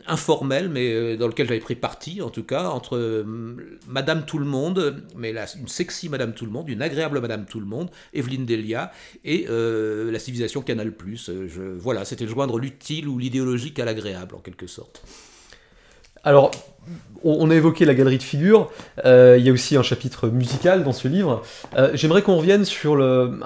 [0.06, 3.24] informel, mais dans lequel j'avais pris parti, en tout cas, entre
[3.86, 7.46] Madame Tout le Monde, mais la, une sexy Madame Tout le Monde, une agréable Madame
[7.46, 8.92] Tout le Monde, Evelyne Delia,
[9.24, 10.92] et la civilisation Canal+.
[11.16, 15.02] Je, voilà, c'était joindre l'utile ou l'idéologique à l'agréable, en quelque sorte.
[16.24, 16.50] Alors,
[17.26, 18.70] on a évoqué la galerie de figures,
[19.04, 21.42] euh, il y a aussi un chapitre musical dans ce livre.
[21.76, 23.38] Euh, j'aimerais qu'on revienne sur le,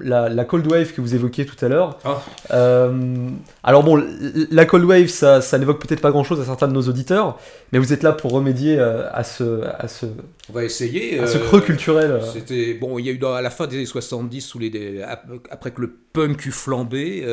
[0.00, 1.98] la, Cold Wave que vous évoquiez tout à l'heure.
[2.04, 2.22] Ah.
[2.52, 3.28] Euh,
[3.62, 4.02] alors bon,
[4.50, 7.38] la Cold Wave, ça, n'évoque peut-être pas grand-chose à certains de nos auditeurs,
[7.72, 10.06] mais vous êtes là pour remédier à ce, à ce,
[10.48, 12.20] On va essayer, à ce creux culturel.
[12.32, 15.02] C'était bon, il y a eu à la fin des années 70, sous les,
[15.50, 17.26] après que le punk eut flambé,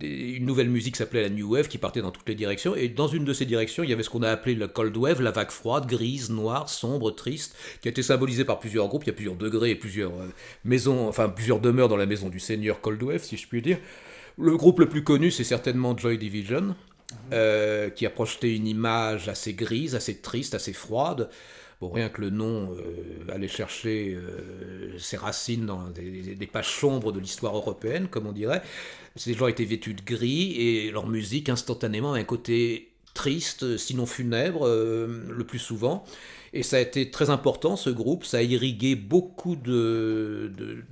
[0.00, 3.06] une nouvelle musique s'appelait la New Wave qui partait dans toutes les directions, et dans
[3.06, 5.30] une de ces directions, il y avait ce qu'on a appelé la Cold Wave la
[5.30, 9.04] vague froide, grise, noire, sombre, triste, qui a été symbolisée par plusieurs groupes.
[9.04, 10.32] Il y a plusieurs degrés et plusieurs euh,
[10.64, 13.76] maisons, enfin plusieurs demeures dans la maison du seigneur Cold Wave, si je puis dire.
[14.38, 16.74] Le groupe le plus connu, c'est certainement Joy Division,
[17.30, 21.28] euh, qui a projeté une image assez grise, assez triste, assez froide.
[21.82, 24.16] Bon, rien que le nom euh, allait chercher
[24.98, 28.62] ses racines dans des, des pages sombres de l'histoire européenne, comme on dirait.
[29.14, 34.06] Ces gens étaient vêtus de gris et leur musique instantanément a un côté triste, sinon
[34.06, 36.04] funèbre, euh, le plus souvent.
[36.52, 38.24] Et ça a été très important, ce groupe.
[38.24, 40.50] Ça a irrigué beaucoup de,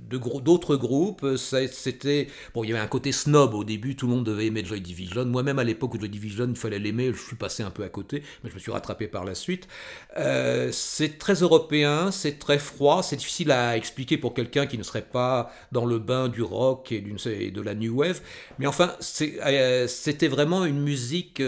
[0.09, 1.35] d'autres groupes.
[1.35, 3.95] c'était, bon, il y avait un côté snob au début.
[3.95, 5.25] Tout le monde devait aimer Joy Division.
[5.25, 7.11] Moi-même, à l'époque où Joy Division, il fallait l'aimer.
[7.13, 9.67] Je suis passé un peu à côté, mais je me suis rattrapé par la suite.
[10.17, 13.03] Euh, c'est très européen, c'est très froid.
[13.03, 16.93] C'est difficile à expliquer pour quelqu'un qui ne serait pas dans le bain du rock
[16.93, 18.21] et, et de la new wave.
[18.59, 21.41] Mais enfin, euh, c'était vraiment une musique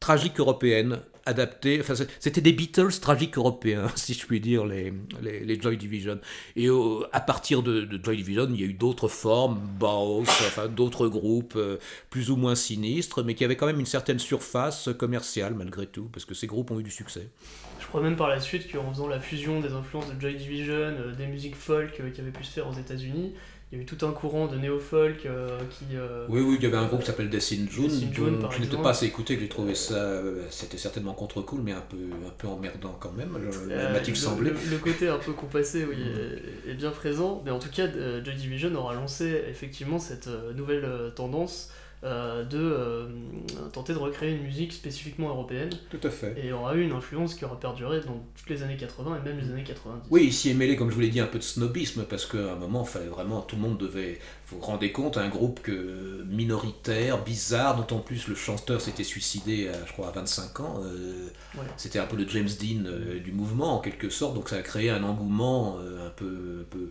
[0.00, 1.78] tragique européenne, adaptée.
[1.80, 6.18] Enfin, c'était des Beatles tragiques européens, si je puis dire, les, les, Joy Division.
[6.56, 6.68] Et
[7.12, 11.54] à partir de, Joy Division, il y a eu d'autres formes, Baus, enfin, d'autres groupes
[11.56, 11.76] euh,
[12.10, 16.08] plus ou moins sinistres, mais qui avaient quand même une certaine surface commerciale malgré tout,
[16.12, 17.28] parce que ces groupes ont eu du succès.
[17.80, 20.74] Je crois même par la suite qu'en faisant la fusion des influences de Joy Division,
[20.74, 23.34] euh, des musiques folk euh, qui avaient pu se faire aux États-Unis,
[23.70, 25.84] il y a eu tout un courant de néo-folk euh, qui.
[25.94, 27.90] Euh, oui, oui, il y avait un groupe qui s'appelle Death in June.
[28.12, 29.94] June je n'étais pas assez écouté, j'ai trouvé ça.
[29.94, 33.36] Euh, c'était certainement contre-cool, mais un peu, un peu emmerdant quand même,
[33.92, 34.52] m'a-t-il semblé.
[34.70, 35.96] Le, côté un peu compassé, oui,
[36.66, 37.42] est, bien présent.
[37.44, 37.86] Mais en tout cas,
[38.24, 41.70] Joy Division aura lancé effectivement cette nouvelle tendance
[42.04, 43.06] euh, de euh,
[43.72, 45.70] tenter de recréer une musique spécifiquement européenne.
[45.90, 46.32] Tout à fait.
[46.40, 49.38] Et aura eu une influence qui aura perduré dans toutes les années 80 et même
[49.40, 50.06] les années 90.
[50.08, 52.52] Oui, ici est mêlé, comme je vous l'ai dit, un peu de snobisme, parce qu'à
[52.52, 54.20] un moment, fallait vraiment, tout le monde devait.
[54.46, 59.02] Vous vous rendez compte, un groupe que, minoritaire, bizarre, dont en plus le chanteur s'était
[59.02, 60.80] suicidé, à, je crois, à 25 ans.
[60.84, 61.28] Euh,
[61.76, 64.90] c'était un peu le James Dean du mouvement, en quelque sorte, donc ça a créé
[64.90, 66.90] un engouement un peu, un peu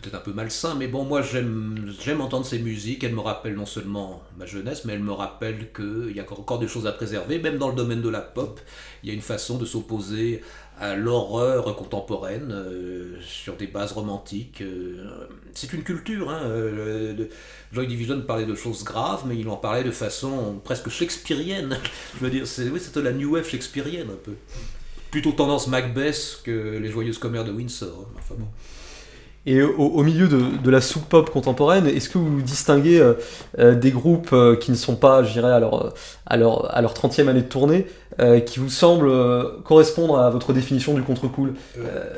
[0.00, 3.66] peut-être un peu malsain, mais bon, moi j'aime, entendre ces musiques, elles me rappellent non
[3.66, 7.38] seulement ma jeunesse, mais elles me rappellent qu'il y a encore des choses à préserver,
[7.38, 8.60] même dans le domaine de la pop,
[9.02, 10.42] il y a une façon de s'opposer
[10.80, 14.62] à l'horreur contemporaine euh, sur des bases romantiques.
[14.62, 16.30] Euh, c'est une culture.
[16.30, 17.26] Hein, euh,
[17.72, 21.78] Joy Division parlait de choses graves, mais il en parlait de façon presque shakespearienne.
[22.18, 24.32] Je veux dire, c'est, oui, c'était la new wave shakespearienne un peu.
[25.10, 28.06] Plutôt tendance Macbeth que les joyeuses commères de Windsor.
[28.08, 28.48] Hein, enfin bon.
[29.46, 33.14] Et au, milieu de, la soupe pop contemporaine, est-ce que vous distinguez euh,
[33.58, 35.94] euh, des groupes euh, qui ne sont pas, je dirais, à leur,
[36.26, 37.86] à leur, à leur 30e année de tournée,
[38.44, 41.54] qui vous semblent correspondre à votre définition du contre-cool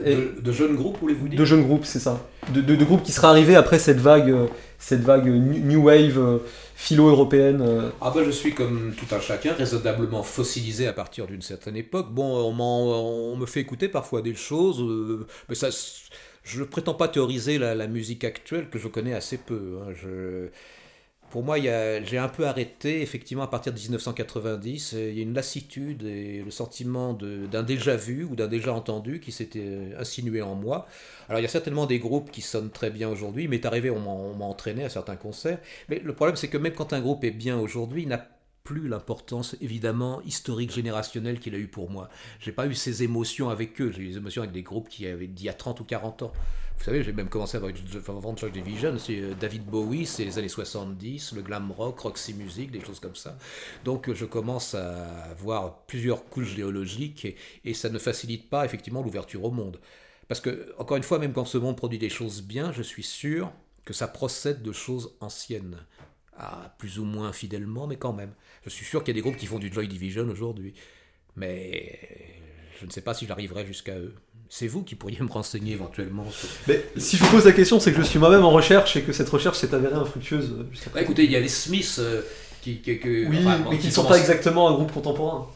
[0.04, 1.38] de, jeunes groupes, voulez-vous dire?
[1.38, 2.18] De jeunes groupes, c'est ça.
[2.52, 4.34] De, de, groupes qui seraient arrivés après cette vague,
[4.80, 6.40] cette vague New Wave
[6.74, 7.64] philo-européenne
[8.00, 12.08] Ah bah je suis comme tout un chacun, raisonnablement fossilisé à partir d'une certaine époque.
[12.10, 14.84] Bon, on, on, me fait écouter parfois des choses,
[15.48, 15.68] mais ça
[16.42, 19.78] je ne prétends pas théoriser la, musique actuelle que je connais assez peu.
[19.82, 19.92] Hein.
[21.32, 24.92] Pour moi, j'ai un peu arrêté, effectivement, à partir de 1990.
[24.92, 29.32] Il y a une lassitude et le sentiment d'un déjà-vu ou d'un déjà entendu qui
[29.32, 30.86] s'était euh, insinué en moi.
[31.30, 33.44] Alors, il y a certainement des groupes qui sonnent très bien aujourd'hui.
[33.44, 35.58] Il m'est arrivé, on m'a entraîné à certains concerts.
[35.88, 38.28] Mais le problème, c'est que même quand un groupe est bien aujourd'hui, il n'a
[38.64, 42.08] plus l'importance évidemment historique générationnelle qu'il a eu pour moi.
[42.40, 45.06] J'ai pas eu ces émotions avec eux, j'ai eu des émotions avec des groupes qui
[45.06, 46.32] avaient d'il y a 30 ou 40 ans.
[46.78, 47.76] vous savez, j'ai même commencé avec
[48.08, 52.34] avant Joy Division, c'est euh, David Bowie, c'est les années 70, le glam rock, Roxy
[52.34, 53.36] Music, des choses comme ça.
[53.84, 59.02] Donc je commence à avoir plusieurs couches géologiques et, et ça ne facilite pas effectivement
[59.02, 59.78] l'ouverture au monde.
[60.28, 63.02] Parce que, encore une fois, même quand ce monde produit des choses bien, je suis
[63.02, 63.52] sûr
[63.84, 65.76] que ça procède de choses anciennes.
[66.44, 68.32] Ah, plus ou moins fidèlement, mais quand même.
[68.64, 70.74] Je suis sûr qu'il y a des groupes qui font du Joy Division aujourd'hui.
[71.36, 72.00] Mais
[72.80, 74.12] je ne sais pas si j'arriverai jusqu'à eux.
[74.48, 76.26] C'est vous qui pourriez me renseigner éventuellement.
[76.66, 79.02] Mais si je vous pose la question, c'est que je suis moi-même en recherche et
[79.02, 80.66] que cette recherche s'est avérée infructueuse.
[80.92, 82.22] Bah, écoutez, il y a les Smiths euh,
[82.60, 83.38] qui, qui, Oui,
[83.70, 85.48] mais qui ne sont pas exactement un groupe contemporain.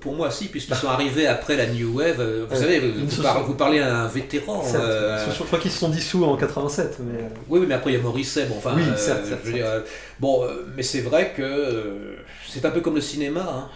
[0.00, 2.20] Pour moi, si, puisqu'ils sont arrivés après la New Wave.
[2.20, 4.62] Euh, vous savez, vous, parlez à un vétéran.
[4.74, 6.98] Euh, je crois qu'ils se sont dissous en 87.
[7.00, 7.20] Mais...
[7.48, 9.66] Oui, mais après, il y a Maurice Bon, enfin, oui, certes, je veux dire,
[10.20, 12.16] bon, mais c'est vrai que
[12.48, 13.46] c'est un peu comme le cinéma.
[13.48, 13.68] Hein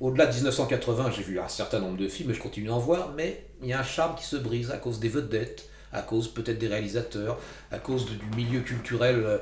[0.00, 2.78] au-delà de 1980, j'ai vu un certain nombre de films et je continue à en
[2.78, 6.02] voir, mais il y a un charme qui se brise à cause des vedettes, à
[6.02, 7.38] cause peut-être des réalisateurs,
[7.72, 9.40] à cause du milieu culturel.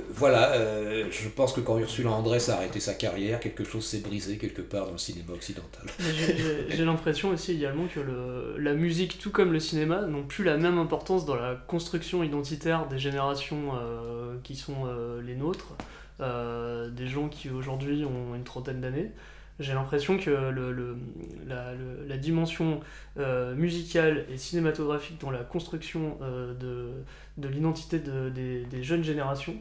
[0.00, 3.84] Euh, voilà, euh, je pense que quand Ursula Andress a arrêté sa carrière, quelque chose
[3.84, 5.86] s'est brisé quelque part dans le cinéma occidental.
[6.68, 10.56] J'ai l'impression aussi également que le, la musique, tout comme le cinéma, n'ont plus la
[10.56, 14.88] même importance dans la construction identitaire des générations euh, qui sont
[15.24, 15.74] les nôtres,
[16.18, 19.10] des gens qui aujourd'hui ont une trentaine d'années
[19.60, 20.96] j'ai l'impression que le,
[21.46, 22.80] la, dimension
[23.18, 26.88] euh, musicale et cinématographique dans la construction euh, de,
[27.36, 29.56] de l'identité de, des, jeunes générations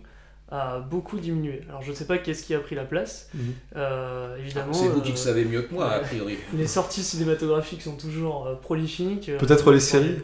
[0.52, 1.62] a beaucoup diminué.
[1.70, 3.30] Alors je ne sais pas qu'est-ce qui a pris la place.
[3.34, 3.54] Mhm.
[3.76, 4.74] Euh, évidemment.
[4.74, 6.38] C'est vous qui le savez mieux que moi, a priori.
[6.54, 9.32] Les sorties cinématographiques sont toujours prolifiques.
[9.38, 10.18] Peut-être les séries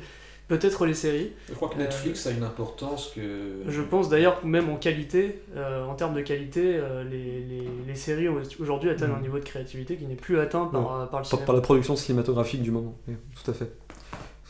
[0.48, 1.32] peut-être les séries.
[1.50, 3.62] Je crois que Netflix a une importance que...
[3.68, 7.96] Je pense d'ailleurs même en qualité, euh, en termes de qualité, euh, les, les, les,
[7.96, 8.28] séries
[8.60, 9.22] aujourd'hui atteignent un mm.
[9.22, 11.46] niveau de créativité qui n'est plus atteint par, euh, par le cinéma.
[11.46, 13.72] Par la production cinématographique du moment, tout à fait.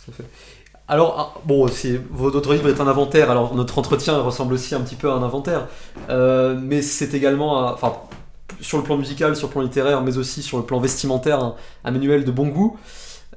[0.06, 0.26] Tout à fait.
[0.88, 1.66] Alors, ah, bon,
[2.12, 5.24] votre livre est un inventaire, alors notre entretien ressemble aussi un petit peu à un
[5.24, 5.68] inventaire,
[6.10, 7.94] mais c'est également, enfin,
[8.62, 11.56] sur le plan musical, sur le plan littéraire, mais aussi sur le plan vestimentaire, un,
[11.84, 12.78] un manuel de bon goût.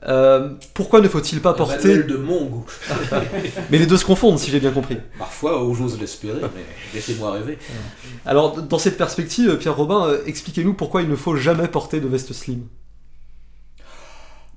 [0.06, 2.02] Euh, pourquoi ne faut-il pas porter.
[2.04, 2.66] de mon goût.
[3.70, 4.96] mais les deux se confondent, si j'ai bien compris.
[5.18, 7.58] Parfois, j'ose l'espérer, mais laissez-moi rêver.
[8.24, 12.06] Alors, dans cette perspective, Pierre Robin, euh, expliquez-nous pourquoi il ne faut jamais porter de
[12.06, 12.60] veste slim.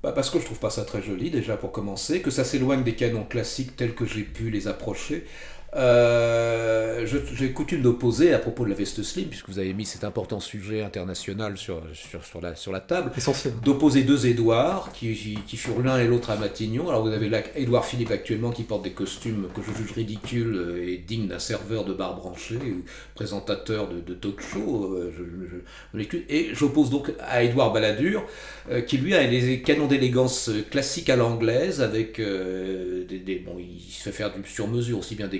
[0.03, 2.83] Bah parce que je trouve pas ça très joli, déjà pour commencer, que ça s'éloigne
[2.83, 5.25] des canons classiques tels que j'ai pu les approcher.
[5.73, 10.03] Euh, j'ai coutume d'opposer à propos de la veste slim, puisque vous avez mis cet
[10.03, 13.11] important sujet international sur, sur, sur, la, sur la table,
[13.63, 16.89] d'opposer deux Édouards qui, qui, furent l'un et l'autre à Matignon.
[16.89, 20.83] Alors vous avez là Édouard Philippe actuellement qui porte des costumes que je juge ridicules
[20.85, 22.83] et dignes d'un serveur de bar branché ou
[23.15, 24.93] présentateur de, de talk show.
[24.93, 28.23] Euh, je, je, et j'oppose donc à Édouard Balladur
[28.69, 33.91] euh, qui lui a les canons d'élégance classiques à l'anglaise avec des, des, bon il
[33.91, 35.39] se fait faire du sur mesure aussi bien des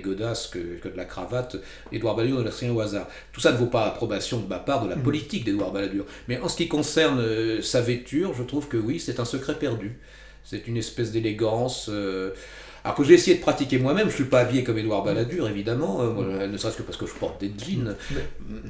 [0.52, 1.58] que, de la cravate,
[1.92, 3.08] Édouard Balladur ne laisse rien au hasard.
[3.32, 5.04] Tout ça ne vaut pas approbation de ma part de la mm.
[5.04, 6.06] politique d'Édouard Balladur.
[6.28, 9.56] Mais en ce qui concerne euh, sa vêture, je trouve que oui, c'est un secret
[9.56, 9.98] perdu.
[10.44, 11.88] C'est une espèce d'élégance.
[11.90, 12.32] Euh,
[12.84, 16.00] alors que j'ai essayé de pratiquer moi-même, je suis pas habillé comme Édouard Balladur, évidemment,
[16.02, 17.96] euh, ne serait-ce que parce que je porte des jeans.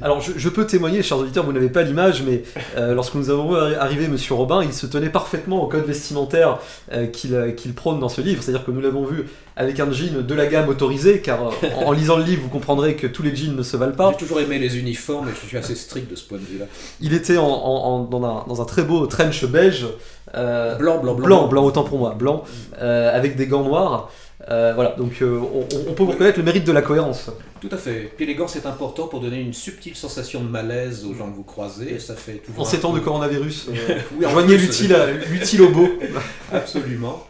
[0.01, 2.43] Alors je, peux témoigner, chers auditeurs, vous n'avez pas l'image, mais
[2.75, 6.59] euh, lorsque nous avons vu arriver Monsieur Robin, il se tenait parfaitement au code vestimentaire
[6.91, 9.27] euh, qu'il prône dans ce livre, c'est-à-dire que nous l'avons vu
[9.61, 11.51] avec un jean de la gamme autorisée, car
[11.85, 14.11] en, lisant le livre, vous comprendrez que tous les jeans ne se valent pas.
[14.11, 16.65] J'ai toujours aimé les uniformes et je suis assez strict de ce point de vue-là.
[16.99, 19.85] Il était dans, un, dans, un, très beau trench beige,
[20.33, 22.43] blanc, blanc, blanc, blanc, blanc, autant pour moi, blanc,
[22.79, 24.09] avec des gants noirs.
[24.49, 25.39] Euh, voilà, donc euh,
[25.87, 27.29] on, peut vous reconnaître le mérite de la cohérence.
[27.59, 28.11] Tout à fait.
[28.15, 31.43] Puis l'élégance est important pour donner une subtile sensation de malaise aux gens que vous
[31.43, 31.93] croisez.
[31.93, 35.89] Et ça fait toujours en ces temps de coronavirus, euh, joignez l'utile au beau.
[36.51, 37.23] Absolument.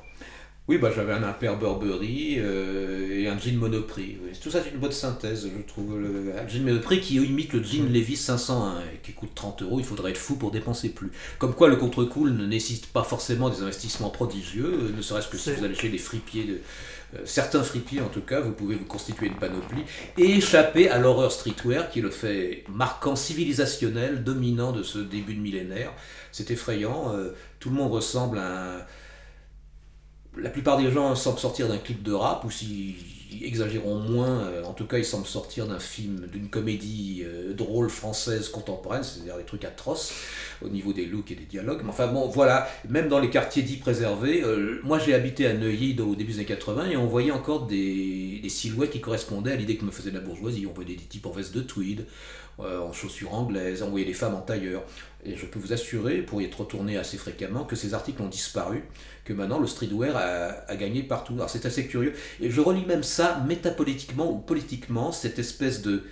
[0.72, 4.18] Oui, bah, j'avais un impair Burberry et un jean Monoprix.
[4.42, 6.00] Tout ça, c'est une bonne synthèse, je trouve.
[6.00, 9.80] Le, un jean Monoprix qui imite le jean Levi's 501 et qui coûte 30 euros.
[9.80, 11.12] Il faudrait être fou pour dépenser plus.
[11.40, 15.52] Comme quoi, le contre-cool ne nécessite pas forcément des investissements prodigieux, ne serait-ce que si
[15.52, 16.62] vous allez chez les fripiers de,
[17.16, 19.84] euh, certains fripiers en tout cas, vous pouvez vous constituer une panoplie
[20.18, 25.34] et échapper à l'horreur streetwear qui est le fait marquant civilisationnel dominant de ce début
[25.34, 25.92] de millénaire.
[26.32, 28.78] C'est effrayant, euh, tout le monde ressemble à un...
[30.38, 32.96] La plupart des gens semblent sortir d'un clip de rap ou si
[33.44, 37.90] exagérons moins, euh, en tout cas ils semblent sortir d'un film, d'une comédie euh, drôle
[37.90, 40.14] française contemporaine, c'est-à-dire des trucs atroces
[40.62, 41.82] au niveau des looks et des dialogues.
[41.84, 45.54] Mais enfin bon, voilà, même dans les quartiers dits préservés, euh, moi j'ai habité à
[45.54, 49.54] Neuilly au début des années 80 et on voyait encore des, des silhouettes qui correspondaient
[49.54, 50.68] à l'idée que me faisait la bourgeoisie.
[50.68, 52.06] On voyait des types en veste de tweed,
[52.60, 54.84] en chaussures anglaises, on voyait des femmes en tailleur.
[55.24, 58.28] Et je peux vous assurer, pour y être retourné assez fréquemment, que ces articles ont
[58.28, 58.84] disparu,
[59.24, 61.34] que maintenant le streetwear a, gagné partout.
[61.34, 62.14] Alors c'est assez curieux.
[62.40, 66.04] Et je relis même ça métapolitiquement ou politiquement, cette espèce de,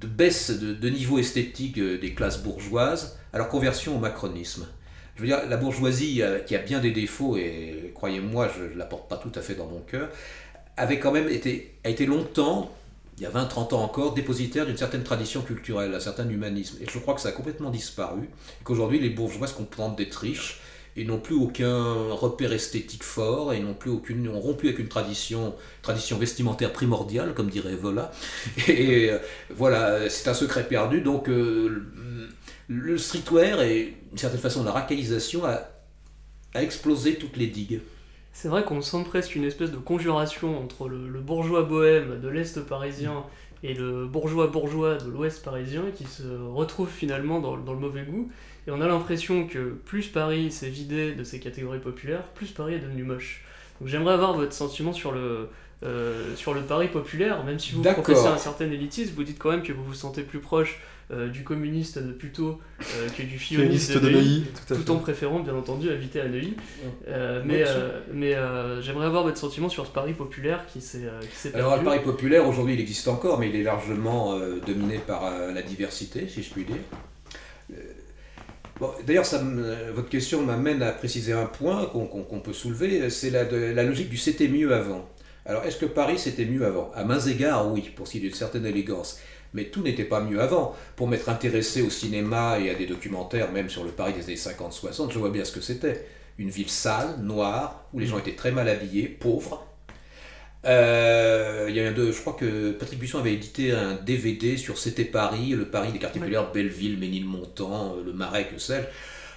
[0.00, 4.66] de baisse de, niveau esthétique euh, des classes bourgeoises à leur conversion au macronisme.
[5.14, 8.78] Je veux dire, la bourgeoisie, euh, qui a bien des défauts, et croyez-moi, je ne
[8.78, 10.10] la porte pas tout à fait dans mon cœur,
[10.76, 12.72] avait quand même été, a été longtemps
[13.18, 16.76] il y a 20-30 ans encore, dépositaire d'une certaine tradition culturelle, d'un certain humanisme.
[16.82, 20.16] Et je crois que ça a complètement disparu, et qu'aujourd'hui les bourgeois se contentent d'être
[20.16, 20.60] riches,
[20.98, 24.88] et n'ont plus aucun repère esthétique fort, et n'ont plus aucune, ont rompu avec une
[24.88, 28.10] tradition, tradition vestimentaire primordiale, comme dirait Vola.
[28.68, 29.18] Et, euh,
[29.50, 31.02] voilà, c'est un secret perdu.
[31.02, 31.86] Donc euh,
[32.68, 35.68] le streetwear et d'une certaine façon la racaillisation a,
[36.54, 37.80] a explosé toutes les digues.
[38.38, 42.60] C'est vrai qu'on sent presque une espèce de conjuration entre le, bourgeois bohème de l'Est
[42.66, 43.24] parisien
[43.62, 46.22] et le bourgeois bourgeois de l'Ouest parisien qui se
[46.52, 48.30] retrouvent finalement dans, le mauvais goût.
[48.68, 52.74] Et on a l'impression que plus Paris s'est vidé de ses catégories populaires, plus Paris
[52.74, 53.42] est devenu moche.
[53.80, 55.48] Donc j'aimerais avoir votre sentiment sur le,
[55.82, 59.50] euh, sur le Paris populaire, même si vous professez un certain élitisme, vous dites quand
[59.50, 60.78] même que vous vous sentez plus proche
[61.12, 65.54] euh, du communiste de plutôt euh, que du fioniste de, Neuilly, tout, en préférant bien
[65.54, 66.56] entendu habiter à Neuilly.
[67.06, 67.62] Euh, mais
[68.12, 68.34] mais
[68.82, 71.02] j'aimerais avoir votre sentiment sur ce Paris populaire qui s'est
[71.44, 71.58] perdu.
[71.58, 75.62] Alors le Paris populaire aujourd'hui il existe encore, mais il est largement dominé par la
[75.62, 77.78] diversité, si je puis dire.
[78.80, 79.26] Bon, D'ailleurs,
[79.94, 84.16] votre question m'amène à préciser un point qu'on peut soulever, c'est la, la logique du
[84.16, 85.08] c'était mieux avant.
[85.48, 86.90] Alors, est-ce que Paris c'était mieux avant?
[86.96, 89.20] À mains égards, oui, pour ce qui est d'une certaine élégance.
[89.54, 90.74] Mais tout n'était pas mieux avant.
[90.96, 94.34] Pour m'être intéressé au cinéma et à des documentaires, même sur le Paris des années
[94.34, 96.06] 50-60, je vois bien ce que c'était.
[96.38, 99.66] Une ville sale, noire, où les gens étaient très mal habillés, pauvres.
[100.66, 104.78] Euh, il y a deux, je crois que Patrick Buisson avait édité un DVD sur
[104.78, 108.86] C'était Paris, le Paris des quartiers populaires, Belleville, Ménilmontant, euh, le Marais, que sais-je.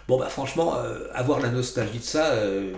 [0.07, 2.33] Bon, bah franchement, euh, avoir la nostalgie de ça,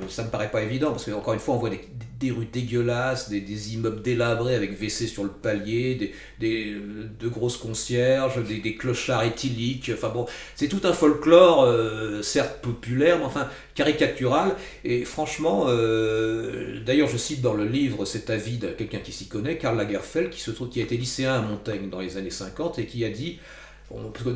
[0.09, 1.79] ça me paraît pas évident, parce qu'encore une fois, on voit des,
[2.21, 6.75] des rues dégueulasses, des, immeubles délabrés avec WC sur le palier, des,
[7.19, 9.91] de grosses concierges, des, clochards éthyliques.
[9.93, 14.55] Enfin bon, c'est tout un folklore, euh, certes populaire, mais enfin caricatural.
[14.83, 19.27] Et franchement, euh, d'ailleurs, je cite dans le livre cet avis de quelqu'un qui s'y
[19.27, 22.79] connaît, Karl Lagerfeld, qui, se qui a été lycéen à Montaigne dans les années 50
[22.79, 23.39] et qui a dit.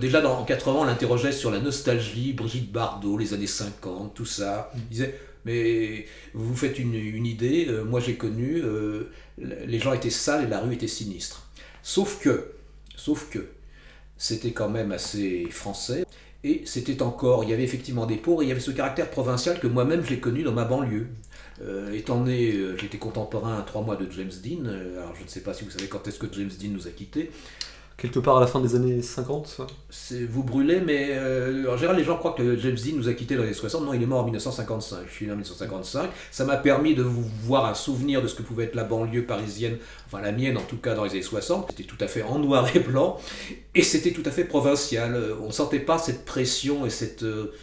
[0.01, 4.25] déjà dans, en 80, on l'interrogeait sur la nostalgie, Brigitte Bardot, les années 50, tout
[4.25, 4.71] ça.
[4.89, 5.15] Disait
[5.45, 10.47] mais vous faites une, idée, euh, moi j'ai connu, euh, les gens étaient sales et
[10.47, 11.47] la rue était sinistre.
[11.83, 12.51] Sauf que,
[12.95, 13.47] sauf que,
[14.17, 16.05] c'était quand même assez français,
[16.43, 19.09] et c'était encore, il y avait effectivement des pauvres, et il y avait ce caractère
[19.09, 21.07] provincial que moi-même j'ai connu dans ma banlieue.
[21.61, 25.39] Euh, étant né, j'étais contemporain à trois mois de James Dean, alors je ne sais
[25.41, 27.31] pas si vous savez quand est-ce que James Dean nous a quittés,
[27.97, 29.61] quelque part à la fin des années 50
[30.29, 33.35] Vous brûlez, mais euh, en général, les gens croient que James Dean nous a quittés
[33.35, 33.85] dans les années 60.
[33.85, 35.05] Non, il est mort en 1955.
[35.07, 36.09] Je suis né en 1955.
[36.31, 39.25] Ça m'a permis de vous voir un souvenir de ce que pouvait être la banlieue
[39.25, 39.77] parisienne,
[40.07, 41.67] enfin la mienne en tout cas dans les années 60.
[41.69, 43.17] C'était tout à fait en noir et blanc,
[43.73, 45.17] et c'était tout à fait provincial.
[45.41, 47.53] On ne sentait pas cette pression et cette, euh,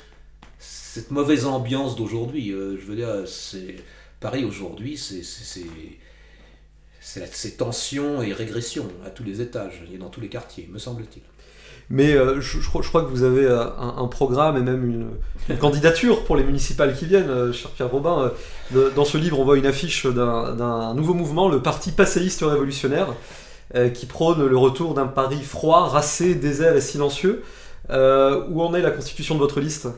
[0.58, 2.52] cette mauvaise ambiance d'aujourd'hui.
[2.52, 3.76] Euh, je veux dire, c'est
[4.20, 5.22] Paris aujourd'hui, c'est
[7.02, 11.22] c'est tension et régression à tous les étages et dans tous les quartiers, me semble-t-il.
[11.90, 15.10] Mais euh, je, crois que vous avez euh, un, programme et même
[15.48, 18.30] une, candidature pour les municipales qui viennent, euh, cher Pierre Robin.
[18.96, 23.08] dans ce livre, on voit une affiche d'un nouveau mouvement, le Parti passéiste révolutionnaire,
[23.94, 27.42] qui prône le retour d'un Paris froid, racé, désert et silencieux.
[27.90, 29.88] où en est la constitution de votre liste?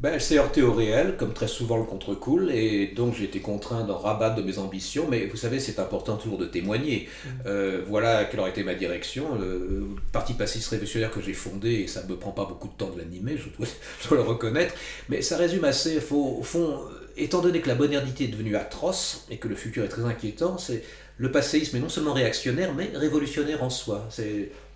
[0.00, 3.40] Ben, elle s'est heurtée au réel, comme très souvent le contre-cool, et donc j'ai été
[3.40, 7.08] contraint d'en rabattre de mes ambitions, mais vous savez, c'est important toujours de témoigner.
[7.08, 7.28] Mm.
[7.46, 9.36] Euh, voilà quelle aurait été ma direction.
[9.36, 12.74] Le parti passiste révolutionnaire que j'ai fondé, et ça ne me prend pas beaucoup de
[12.74, 13.68] temps de l'animer, je, dois,
[14.10, 14.74] le reconnaître,
[15.08, 16.80] mais ça résume assez, au fond,
[17.16, 20.58] étant donné que la modernité est devenue atroce, et que le futur est très inquiétant,
[20.58, 20.82] c'est
[21.16, 24.08] le passéisme est non seulement réactionnaire, mais révolutionnaire en soi.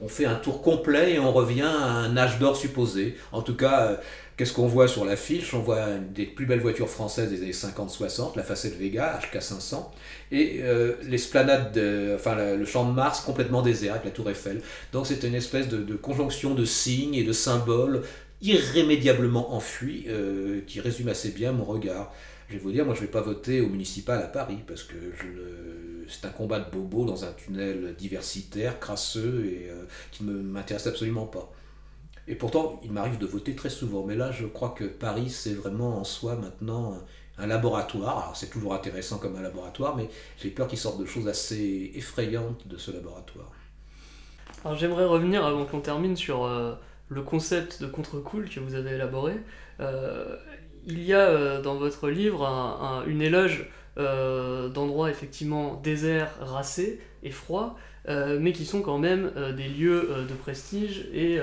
[0.00, 3.16] On fait un tour complet et on revient à un âge d'or supposé.
[3.32, 3.96] En tout cas, euh,
[4.38, 7.50] Qu'est-ce qu'on voit sur l'affiche On voit une des plus belles voitures françaises des années
[7.50, 9.86] 50-60, la Facette Vega, HK500,
[10.30, 11.76] et euh, l'esplanade,
[12.14, 14.60] enfin le champ de Mars complètement désert avec la tour Eiffel.
[14.92, 18.02] Donc c'est une espèce de, conjonction de signes et de symboles
[18.40, 22.14] irrémédiablement enfuis euh, qui résume assez bien mon regard.
[22.48, 24.84] Je vais vous dire, moi je ne vais pas voter au municipal à Paris parce
[24.84, 24.94] que
[26.08, 30.86] c'est un combat de bobo dans un tunnel diversitaire, crasseux et euh, qui ne m'intéresse
[30.86, 31.52] absolument pas.
[32.26, 34.04] Et pourtant, il m'arrive de voter très souvent.
[34.04, 36.98] Mais là, je crois que Paris, c'est vraiment en soi maintenant
[37.38, 38.18] un laboratoire.
[38.18, 41.92] Alors, c'est toujours intéressant comme un laboratoire, mais j'ai peur qu'il sorte de choses assez
[41.94, 43.50] effrayantes de ce laboratoire.
[44.64, 46.74] Alors, j'aimerais revenir avant qu'on termine sur euh,
[47.08, 49.34] le concept de contre-cool que vous avez élaboré,
[50.86, 52.44] il y a dans votre livre
[53.06, 53.68] une éloge
[53.98, 57.76] d'endroits effectivement déserts, racés et froids,
[58.06, 61.40] mais qui sont quand même des lieux de prestige et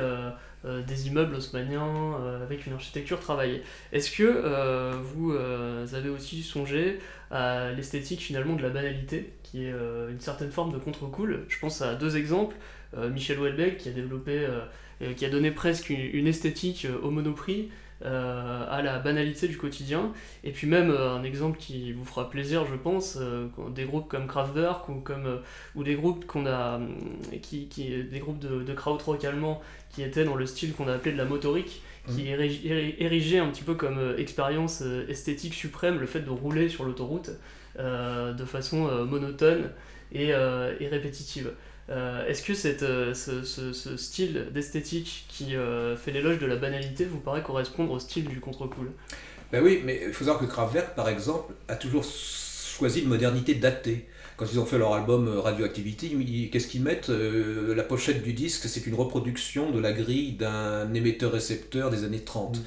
[0.65, 3.61] euh, des immeubles haussmanniens euh, avec une architecture travaillée.
[3.91, 5.33] Est-ce que euh, vous
[5.95, 6.99] avez aussi songé
[7.29, 9.73] à l'esthétique finalement de la banalité, qui est
[10.09, 12.55] une certaine forme de contre-cool Je pense à deux exemples.
[13.11, 14.47] Michel Houellebecq qui a développé,
[15.17, 17.69] qui a donné presque une esthétique au monoprix,
[18.03, 20.11] euh, à la banalité du quotidien.
[20.43, 24.09] Et puis même euh, un exemple qui vous fera plaisir, je pense, euh, des groupes
[24.09, 25.39] comme Kraftwerk ou, comme,
[25.75, 26.81] ou des groupes qu'on a,
[27.41, 30.93] qui, qui, des groupes de, de krautrock allemand qui étaient dans le style qu'on a
[30.93, 32.99] appelé de la motorique, qui mmh.
[32.99, 37.31] érigeait un petit peu comme expérience esthétique suprême le fait de rouler sur l'autoroute
[37.79, 39.71] de façon monotone
[40.11, 41.53] et, et répétitive.
[41.89, 47.05] Euh, est-ce que cette, euh, ce, style d'esthétique qui euh, fait l'éloge de la banalité
[47.05, 48.91] vous paraît correspondre au style du contre-cool
[49.51, 53.53] Ben oui, mais il faut savoir que Kraftwerk, par exemple, a toujours choisi une modernité
[53.53, 54.07] datée.
[54.35, 58.85] Quand ils ont fait leur album Radioactivity, qu'est-ce qu'ils mettent La pochette du disque, c'est
[58.85, 62.59] une reproduction de la grille d'un émetteur-récepteur des années 30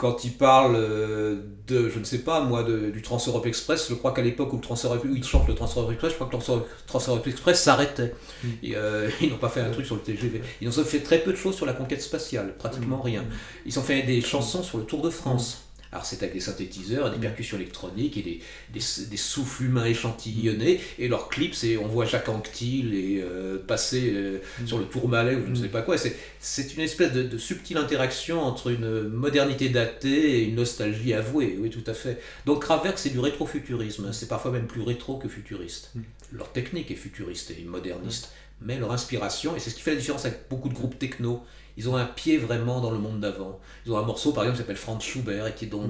[0.00, 1.36] quand il parle euh,
[1.66, 4.56] de, je ne sais pas moi, de, du Trans-Europe Express, je crois qu'à l'époque où,
[4.56, 8.14] le Trans où il chante le Trans-Europe Express, je crois que le Trans-Europe Express s'arrêtait.
[8.42, 8.48] Mm.
[8.74, 10.40] Euh, ils n'ont pas fait un truc sur le TGV.
[10.62, 13.02] Ils ont fait très peu de choses sur la conquête spatiale, pratiquement mm.
[13.02, 13.24] rien.
[13.66, 15.66] Ils ont fait des chansons sur le Tour de France.
[15.92, 17.20] Alors c'est avec des synthétiseurs, des mm.
[17.20, 18.40] percussions électroniques et des,
[18.72, 20.80] des, souffles humains échantillonnés.
[20.98, 24.66] Et leur clip, c'est on voit Jacques Anquetil et euh, passer euh, mm.
[24.66, 25.96] sur le Tourmalet ou je ne sais pas quoi.
[25.98, 31.56] C'est une espèce de, subtile interaction entre une modernité datée et une nostalgie avouée.
[31.58, 32.20] Oui, tout à fait.
[32.46, 34.12] Donc Kraftwerk, c'est du rétrofuturisme.
[34.12, 35.90] C'est parfois même plus rétro que futuriste.
[35.94, 36.00] Mm.
[36.32, 38.30] Leur technique est futuriste et moderniste,
[38.60, 41.42] mais leur inspiration, et c'est ce qui fait la différence avec beaucoup de groupes techno,
[41.80, 43.58] ils ont un pied vraiment dans le monde d'avant.
[43.86, 45.82] Ils ont un morceau par exemple qui s'appelle Franz Schubert et qui est dans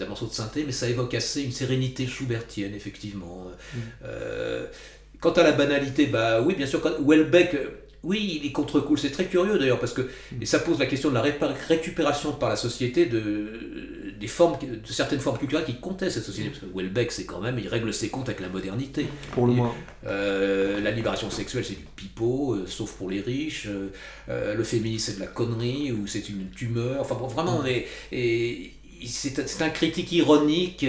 [0.00, 3.44] un morceau de synthé, mais ça évoque assez une sérénité schubertienne, effectivement.
[3.44, 3.78] Mm.
[4.06, 4.66] Euh,
[5.20, 7.56] quant à la banalité, bah oui, bien sûr, quand Welbeck,
[8.04, 8.98] oui, il est contre-cool.
[8.98, 10.42] C'est très curieux d'ailleurs, parce que mm.
[10.42, 14.92] et ça pose la question de la récupération par la société de, des formes, de
[14.92, 16.50] certaines formes culturelles qui comptaient cette société.
[16.50, 19.06] Parce que Welbeck, c'est quand même, il règle ses comptes avec la modernité.
[19.32, 19.74] Pour le moins.
[20.06, 23.68] Euh, la libération sexuelle, c'est du pipeau, euh, sauf pour les riches.
[24.28, 27.00] Euh, le féminisme, c'est de la connerie, ou c'est une tumeur.
[27.00, 27.66] Enfin, bon, vraiment, mm.
[28.12, 28.72] et,
[29.06, 30.86] c'est un critique ironique.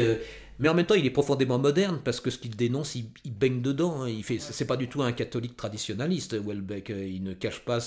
[0.59, 3.61] Mais en même temps, il est profondément moderne parce que ce qu'il dénonce, il, baigne
[3.61, 4.03] dedans.
[4.03, 4.09] Hein.
[4.09, 6.35] Il fait, c'est pas du tout un catholique traditionnaliste.
[6.35, 7.79] Welbeck, il ne cache pas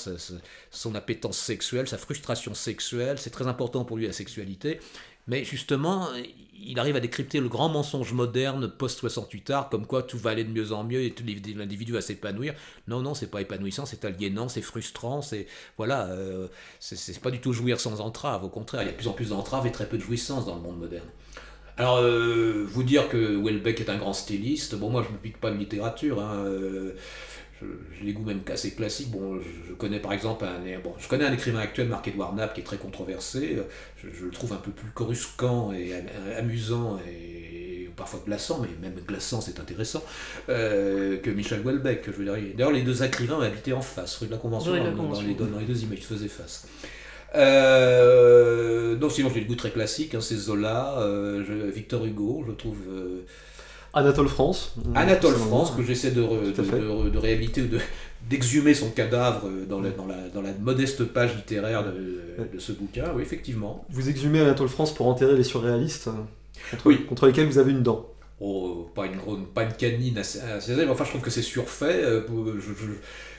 [0.71, 3.19] son appétence sexuelle, sa frustration sexuelle.
[3.19, 4.81] C'est très important pour lui la sexualité.
[5.29, 6.09] Mais justement,
[6.61, 10.45] il arrive à décrypter le grand mensonge moderne post-68 art, comme quoi tout va aller
[10.45, 11.15] de mieux en mieux et
[11.55, 12.55] l'individu va s'épanouir.
[12.89, 15.47] Non, non, c'est pas épanouissant, c'est aliénant, c'est frustrant, c'est
[15.77, 16.49] voilà, euh,
[16.81, 18.45] c'est pas du tout jouir sans entrave.
[18.45, 20.47] Au contraire, il y a de plus en plus d'entraves et très peu de jouissance
[20.47, 21.09] dans le monde moderne.
[21.79, 25.39] Alors, euh, vous dire que Welbeck est un grand styliste, bon, moi je ne pique
[25.39, 26.21] pas de littérature.
[26.21, 26.95] Hein, euh,
[27.63, 29.13] j'ai des goûts même assez classiques.
[29.13, 32.61] Bon, je, connais par exemple un, bon, je connais un écrivain actuel, Marc-Edouard Knapp, qui
[32.61, 33.59] est très controversé.
[33.97, 35.93] Je, le trouve un peu plus coruscant et
[36.37, 40.03] amusant et, parfois glaçant, mais même glaçant c'est intéressant,
[40.49, 42.11] euh, que Michel Houellebecq.
[42.17, 42.23] Je.
[42.23, 44.85] D'ailleurs, les deux écrivains habitaient en face, rue de la Convention, dans,
[45.23, 46.67] les, dans, les, deux images, ils faisaient face.
[47.35, 52.53] Euh, non, sinon j'ai des goûts très classiques, hein, c'est Zola, euh, Victor Hugo, je
[52.53, 53.25] trouve euh,
[53.93, 54.75] Anatole France.
[54.95, 57.67] Anatole France, que j'essaie de, de, de, réhabiliter ou
[58.31, 63.13] d'exhumer son cadavre dans la, dans, la, dans la, modeste page littéraire de, ce bouquin,
[63.15, 63.85] oui, effectivement.
[63.91, 66.09] Vous exhumez Anatole France pour enterrer les surréalistes,
[66.71, 67.05] contre, oui.
[67.07, 68.07] contre lesquels vous avez une dent.
[68.41, 72.05] Oh, pas une, pas une canine assez, assez enfin je trouve que c'est surfait.
[72.05, 72.23] Euh,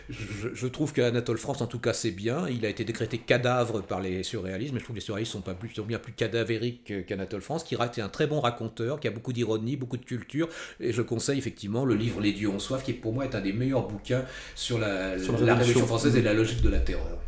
[0.10, 2.48] je, je, trouve qu'Anatole France, en tout cas, c'est bien.
[2.50, 5.42] Il a été décrété cadavre par les surréalistes, mais je trouve que les surréalistes sont,
[5.42, 9.08] pas plus, sont bien plus cadavériques qu'Anatole France, qui est un très bon raconteur, qui
[9.08, 10.50] a beaucoup d'ironie, beaucoup de culture.
[10.80, 13.42] Et je conseille effectivement le livre Les dieux ont soif, qui pour moi est un
[13.42, 14.26] des meilleurs bouquins
[14.56, 17.20] sur la, la, Révolution française et la logique de la terreur.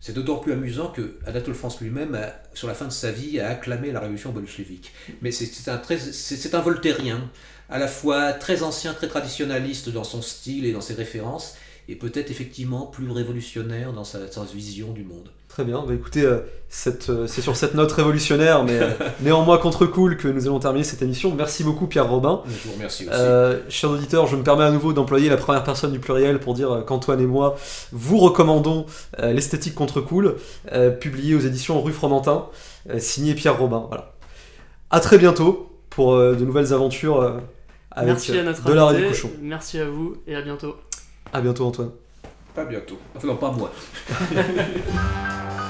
[0.00, 2.18] C'est d'autant plus amusant que Anatole France lui-même,
[2.54, 4.92] sur la fin de sa vie, a acclamé la révolution bolchevique.
[5.22, 7.30] Mais c'est un, un voltairien,
[7.68, 11.54] à la fois très ancien, très traditionnaliste dans son style et dans ses références,
[11.88, 14.20] et peut-être effectivement plus révolutionnaire dans sa,
[14.52, 15.30] vision du monde.
[15.56, 16.40] Très bien, bah écoutez, euh,
[17.08, 18.90] euh, c'est sur cette note révolutionnaire, mais euh,
[19.22, 21.34] néanmoins contre-cool que nous allons terminer cette émission.
[21.34, 22.42] Merci beaucoup Pierre Robin.
[22.46, 23.70] Je vous remercie aussi.
[23.70, 26.84] chers auditeurs, je me permets à nouveau d'employer la première personne du pluriel pour dire
[26.86, 27.56] qu'Antoine et moi
[27.90, 28.84] vous recommandons
[29.18, 30.36] L'esthétique contre-cool,
[31.00, 32.48] publié aux éditions Rue Fromentin,
[32.98, 33.86] signé Pierre Robin.
[33.88, 34.12] Voilà.
[34.90, 37.22] À très bientôt pour de nouvelles aventures
[37.92, 40.76] avec Merci à notre de Merci à vous et à bientôt.
[41.32, 41.92] À bientôt Antoine.
[42.56, 42.98] Pas bientôt.
[43.14, 43.70] Enfin non, pas moi.